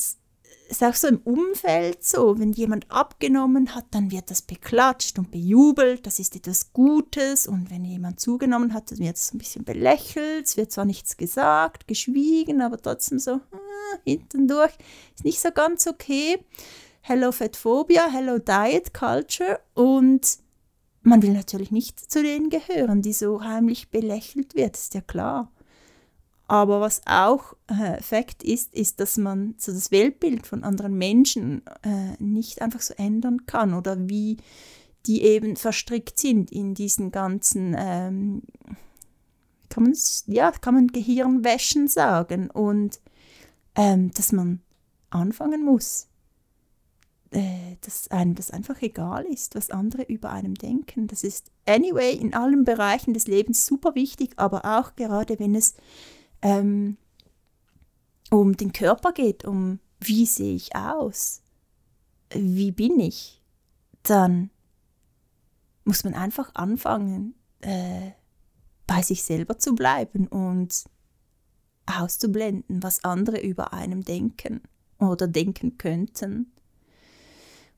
es 0.70 0.78
ist 0.78 0.84
auch 0.84 0.94
so 0.94 1.08
im 1.08 1.18
Umfeld 1.24 2.04
so, 2.04 2.38
wenn 2.38 2.54
jemand 2.54 2.92
abgenommen 2.92 3.74
hat, 3.74 3.86
dann 3.90 4.12
wird 4.12 4.30
das 4.30 4.44
beklatscht 4.44 5.18
und 5.18 5.32
bejubelt, 5.32 6.06
das 6.06 6.20
ist 6.20 6.36
etwas 6.36 6.72
Gutes. 6.74 7.48
Und 7.48 7.72
wenn 7.72 7.84
jemand 7.84 8.20
zugenommen 8.20 8.76
hat, 8.76 8.92
dann 8.92 9.00
wird 9.00 9.16
es 9.16 9.34
ein 9.34 9.40
bisschen 9.40 9.66
belächelt, 9.66 10.46
es 10.46 10.58
wird 10.58 10.72
zwar 10.72 10.86
nichts 10.86 11.18
gesagt, 11.18 11.88
geschwiegen, 11.88 12.62
aber 12.62 12.80
trotzdem 12.80 13.18
so 13.18 13.32
ah, 13.32 13.98
hinten 14.06 14.48
durch, 14.48 14.74
ist 15.16 15.26
nicht 15.26 15.40
so 15.40 15.50
ganz 15.50 15.88
okay. 15.88 16.38
Hello 17.02 17.32
Fatphobia, 17.32 18.08
Hello 18.12 18.38
Diet 18.38 18.94
Culture 18.94 19.60
und 19.74 20.38
man 21.02 21.22
will 21.22 21.32
natürlich 21.32 21.72
nicht 21.72 22.00
zu 22.00 22.22
denen 22.22 22.50
gehören, 22.50 23.02
die 23.02 23.14
so 23.14 23.44
heimlich 23.44 23.90
belächelt 23.90 24.54
wird, 24.56 24.76
ist 24.76 24.94
ja 24.94 25.02
klar. 25.02 25.52
Aber 26.48 26.82
was 26.82 27.02
auch 27.06 27.54
äh, 27.68 28.02
Fakt 28.02 28.44
ist, 28.44 28.74
ist, 28.74 29.00
dass 29.00 29.18
man 29.18 29.56
so 29.58 29.72
das 29.72 29.92
Weltbild 29.92 30.46
von 30.46 30.64
anderen 30.64 30.98
Menschen 30.98 31.62
äh, 31.84 32.22
nicht 32.22 32.62
einfach 32.62 32.82
so 32.82 32.94
ändern 32.96 33.46
kann 33.46 33.74
oder 33.74 34.10
wie 34.10 34.38
die 35.06 35.22
eben 35.22 35.56
verstrickt 35.56 36.20
sind 36.20 36.52
in 36.52 36.74
diesen 36.74 37.12
ganzen, 37.12 37.76
ähm, 37.78 38.42
kann 39.70 39.84
man 39.84 39.96
ja, 40.26 40.52
kann 40.52 40.74
man 40.74 40.88
Gehirnwäschen 40.88 41.88
sagen 41.88 42.50
und 42.50 43.00
ähm, 43.76 44.12
dass 44.12 44.32
man 44.32 44.62
anfangen 45.12 45.64
muss, 45.64 46.09
äh, 47.32 47.76
dass 47.82 48.10
einem 48.10 48.34
das 48.34 48.50
einfach 48.50 48.82
egal 48.82 49.24
ist, 49.26 49.56
was 49.56 49.70
andere 49.70 50.04
über 50.04 50.32
einem 50.32 50.56
denken. 50.56 51.08
Das 51.08 51.24
ist 51.24 51.52
anyway 51.68 52.14
in 52.14 52.34
allen 52.34 52.64
Bereichen 52.64 53.14
des 53.14 53.28
Lebens 53.28 53.66
super 53.66 53.94
wichtig, 53.94 54.32
aber 54.38 54.66
auch 54.66 54.96
gerade 54.96 55.38
wenn 55.40 55.54
es 55.54 55.76
ähm, 56.42 56.98
um 58.32 58.58
den 58.58 58.74
Körper 58.74 59.12
geht, 59.12 59.46
um 59.46 59.80
wie 60.00 60.26
sehe 60.26 60.56
ich 60.56 60.76
aus, 60.76 61.42
wie 62.34 62.72
bin 62.72 63.00
ich, 63.00 63.42
dann 64.04 64.50
muss 65.84 66.04
man 66.04 66.14
einfach 66.16 66.56
anfangen, 66.56 67.36
äh, 67.62 68.12
bei 68.88 69.04
sich 69.04 69.24
selber 69.24 69.60
zu 69.60 69.76
bleiben 69.76 70.28
und 70.28 70.86
auszublenden, 71.86 72.82
was 72.82 73.04
andere 73.04 73.40
über 73.40 73.74
einem 73.74 74.04
denken 74.04 74.62
oder 74.98 75.28
denken 75.28 75.78
könnten 75.78 76.52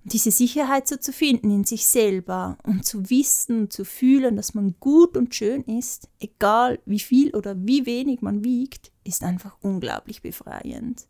diese 0.04 0.32
Sicherheit 0.32 0.88
so 0.88 0.98
zu 0.98 1.14
finden 1.14 1.52
in 1.52 1.64
sich 1.64 1.86
selber 1.86 2.58
und 2.64 2.86
zu 2.86 3.10
wissen 3.10 3.62
und 3.62 3.74
zu 3.74 3.86
fühlen, 3.86 4.36
dass 4.36 4.54
man 4.54 4.76
gut 4.80 5.16
und 5.16 5.36
schön 5.36 5.64
ist, 5.64 6.10
egal 6.20 6.80
wie 6.86 7.00
viel 7.00 7.36
oder 7.36 7.56
wie 7.58 7.86
wenig 7.86 8.22
man 8.22 8.44
wiegt, 8.44 8.92
ist 9.04 9.24
einfach 9.24 9.58
unglaublich 9.62 10.22
befreiend. 10.22 11.08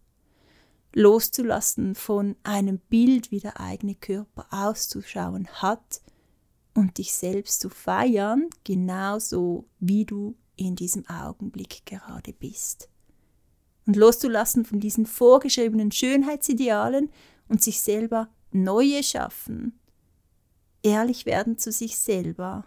Loszulassen 0.93 1.95
von 1.95 2.35
einem 2.43 2.79
Bild, 2.79 3.31
wie 3.31 3.39
der 3.39 3.61
eigene 3.61 3.95
Körper 3.95 4.47
auszuschauen 4.51 5.47
hat 5.47 6.01
und 6.73 6.97
dich 6.97 7.13
selbst 7.13 7.61
zu 7.61 7.69
feiern, 7.69 8.49
genauso 8.65 9.65
wie 9.79 10.03
du 10.03 10.35
in 10.57 10.75
diesem 10.75 11.07
Augenblick 11.07 11.85
gerade 11.85 12.33
bist. 12.33 12.89
Und 13.85 13.95
loszulassen 13.95 14.65
von 14.65 14.81
diesen 14.81 15.05
vorgeschriebenen 15.05 15.91
Schönheitsidealen 15.91 17.09
und 17.47 17.63
sich 17.63 17.81
selber 17.81 18.29
neue 18.51 19.03
schaffen, 19.03 19.79
ehrlich 20.83 21.25
werden 21.25 21.57
zu 21.57 21.71
sich 21.71 21.97
selber, 21.97 22.65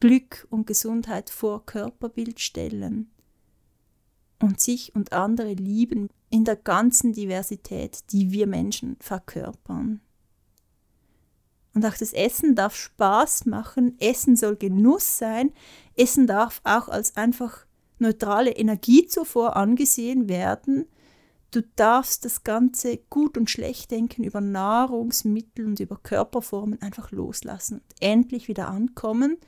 Glück 0.00 0.46
und 0.50 0.66
Gesundheit 0.66 1.30
vor 1.30 1.64
Körperbild 1.64 2.40
stellen. 2.40 3.10
Und 4.40 4.60
sich 4.60 4.94
und 4.94 5.12
andere 5.12 5.54
lieben 5.54 6.10
in 6.28 6.44
der 6.44 6.56
ganzen 6.56 7.14
Diversität, 7.14 8.12
die 8.12 8.30
wir 8.30 8.46
Menschen 8.46 8.96
verkörpern. 9.00 10.02
Und 11.74 11.84
auch 11.84 11.96
das 11.96 12.12
Essen 12.12 12.54
darf 12.54 12.74
Spaß 12.74 13.46
machen, 13.46 13.98
Essen 13.98 14.36
soll 14.36 14.56
Genuss 14.56 15.18
sein, 15.18 15.52
Essen 15.94 16.26
darf 16.26 16.60
auch 16.64 16.88
als 16.88 17.16
einfach 17.16 17.66
neutrale 17.98 18.50
Energiezufuhr 18.50 19.56
angesehen 19.56 20.28
werden, 20.28 20.86
Du 21.56 21.62
darfst 21.74 22.26
das 22.26 22.44
ganze 22.44 22.98
Gut 23.08 23.38
und 23.38 23.48
Schlecht 23.48 23.90
denken 23.90 24.24
über 24.24 24.42
Nahrungsmittel 24.42 25.64
und 25.64 25.80
über 25.80 25.96
Körperformen 25.96 26.82
einfach 26.82 27.12
loslassen 27.12 27.78
und 27.78 27.94
endlich 27.98 28.46
wieder 28.46 28.68
ankommen 28.68 29.38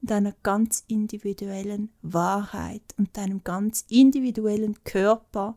deiner 0.00 0.34
ganz 0.42 0.82
individuellen 0.88 1.92
Wahrheit 2.02 2.82
und 2.98 3.16
deinem 3.16 3.44
ganz 3.44 3.84
individuellen 3.88 4.82
Körper 4.82 5.56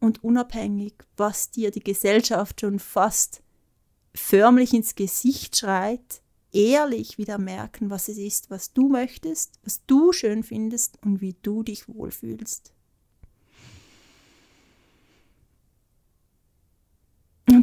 und 0.00 0.24
unabhängig, 0.24 0.94
was 1.18 1.50
dir 1.50 1.70
die 1.72 1.84
Gesellschaft 1.84 2.62
schon 2.62 2.78
fast 2.78 3.42
förmlich 4.14 4.72
ins 4.72 4.94
Gesicht 4.94 5.58
schreit, 5.58 6.22
ehrlich 6.52 7.18
wieder 7.18 7.36
merken, 7.36 7.90
was 7.90 8.08
es 8.08 8.16
ist, 8.16 8.48
was 8.48 8.72
du 8.72 8.88
möchtest, 8.88 9.60
was 9.62 9.84
du 9.86 10.10
schön 10.14 10.42
findest 10.42 10.98
und 11.04 11.20
wie 11.20 11.36
du 11.42 11.62
dich 11.62 11.86
wohlfühlst. 11.86 12.72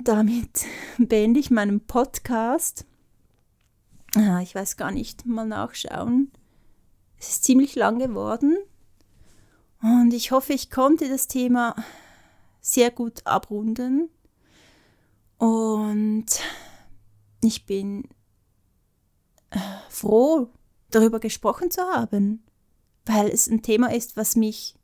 Damit 0.05 0.65
beende 0.99 1.39
ich 1.39 1.49
meinen 1.49 1.81
Podcast. 1.81 2.85
Ah, 4.15 4.39
ich 4.39 4.53
weiß 4.53 4.77
gar 4.77 4.91
nicht, 4.91 5.25
mal 5.25 5.47
nachschauen. 5.47 6.31
Es 7.17 7.29
ist 7.29 7.43
ziemlich 7.43 7.75
lang 7.75 7.97
geworden. 7.97 8.55
Und 9.81 10.13
ich 10.13 10.29
hoffe, 10.29 10.53
ich 10.53 10.69
konnte 10.69 11.09
das 11.09 11.27
Thema 11.27 11.75
sehr 12.61 12.91
gut 12.91 13.25
abrunden. 13.25 14.09
Und 15.39 16.27
ich 17.43 17.65
bin 17.65 18.07
äh, 19.49 19.59
froh, 19.89 20.49
darüber 20.91 21.19
gesprochen 21.19 21.71
zu 21.71 21.81
haben, 21.81 22.43
weil 23.07 23.29
es 23.29 23.47
ein 23.47 23.63
Thema 23.63 23.91
ist, 23.91 24.15
was 24.15 24.35
mich 24.35 24.75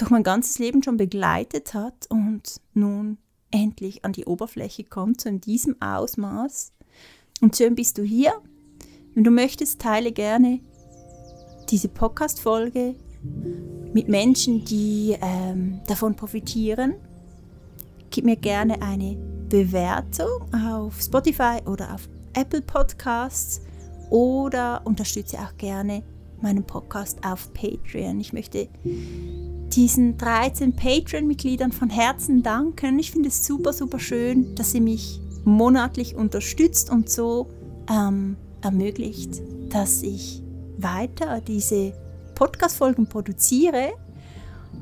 durch 0.00 0.10
mein 0.10 0.22
ganzes 0.22 0.58
Leben 0.58 0.82
schon 0.82 0.96
begleitet 0.96 1.74
hat 1.74 2.06
und 2.08 2.60
nun 2.74 3.18
endlich 3.50 4.04
an 4.04 4.12
die 4.12 4.24
Oberfläche 4.24 4.84
kommt, 4.84 5.20
so 5.20 5.28
in 5.28 5.40
diesem 5.40 5.80
Ausmaß. 5.80 6.72
Und 7.40 7.56
schön 7.56 7.74
bist 7.74 7.98
du 7.98 8.02
hier. 8.02 8.32
Wenn 9.14 9.24
du 9.24 9.30
möchtest, 9.30 9.80
teile 9.80 10.12
gerne 10.12 10.60
diese 11.68 11.88
Podcast-Folge 11.88 12.94
mit 13.92 14.08
Menschen, 14.08 14.64
die 14.64 15.16
ähm, 15.20 15.80
davon 15.86 16.14
profitieren. 16.14 16.94
Gib 18.10 18.24
mir 18.24 18.36
gerne 18.36 18.80
eine 18.80 19.16
Bewertung 19.48 20.52
auf 20.54 21.00
Spotify 21.00 21.58
oder 21.66 21.94
auf 21.94 22.08
Apple 22.34 22.62
Podcasts 22.62 23.60
oder 24.10 24.80
unterstütze 24.84 25.38
auch 25.38 25.56
gerne 25.58 26.02
meinen 26.40 26.64
Podcast 26.64 27.18
auf 27.24 27.52
Patreon. 27.52 28.20
Ich 28.20 28.32
möchte 28.32 28.68
diesen 29.74 30.18
13 30.18 30.74
Patreon-Mitgliedern 30.74 31.72
von 31.72 31.90
Herzen 31.90 32.42
danken. 32.42 32.98
Ich 32.98 33.10
finde 33.10 33.28
es 33.28 33.44
super, 33.46 33.72
super 33.72 33.98
schön, 33.98 34.54
dass 34.54 34.72
sie 34.72 34.80
mich 34.80 35.20
monatlich 35.44 36.14
unterstützt 36.16 36.90
und 36.90 37.08
so 37.08 37.48
ähm, 37.88 38.36
ermöglicht, 38.62 39.40
dass 39.70 40.02
ich 40.02 40.42
weiter 40.78 41.40
diese 41.40 41.92
Podcast-Folgen 42.34 43.06
produziere. 43.06 43.92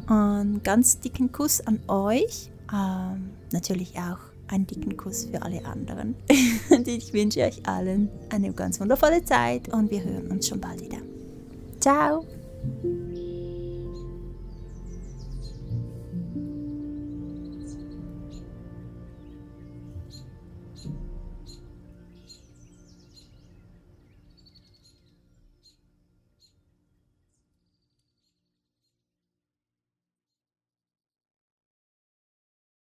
Einen 0.07 0.62
ganz 0.62 1.01
dicken 1.01 1.32
Kuss 1.32 1.61
an 1.61 1.80
euch. 1.89 2.51
Ähm, 2.72 3.30
natürlich 3.53 3.99
auch 3.99 4.18
einen 4.49 4.66
dicken 4.66 4.97
Kuss 4.97 5.26
für 5.26 5.43
alle 5.43 5.64
anderen. 5.64 6.14
und 6.70 6.89
ich 6.89 7.12
wünsche 7.12 7.41
euch 7.41 7.66
allen 7.66 8.09
eine 8.30 8.53
ganz 8.53 8.80
wundervolle 8.80 9.24
Zeit 9.24 9.68
und 9.68 9.91
wir 9.91 10.03
hören 10.03 10.28
uns 10.28 10.49
schon 10.49 10.61
bald 10.61 10.80
wieder. 10.80 10.99
Ciao! 11.80 12.24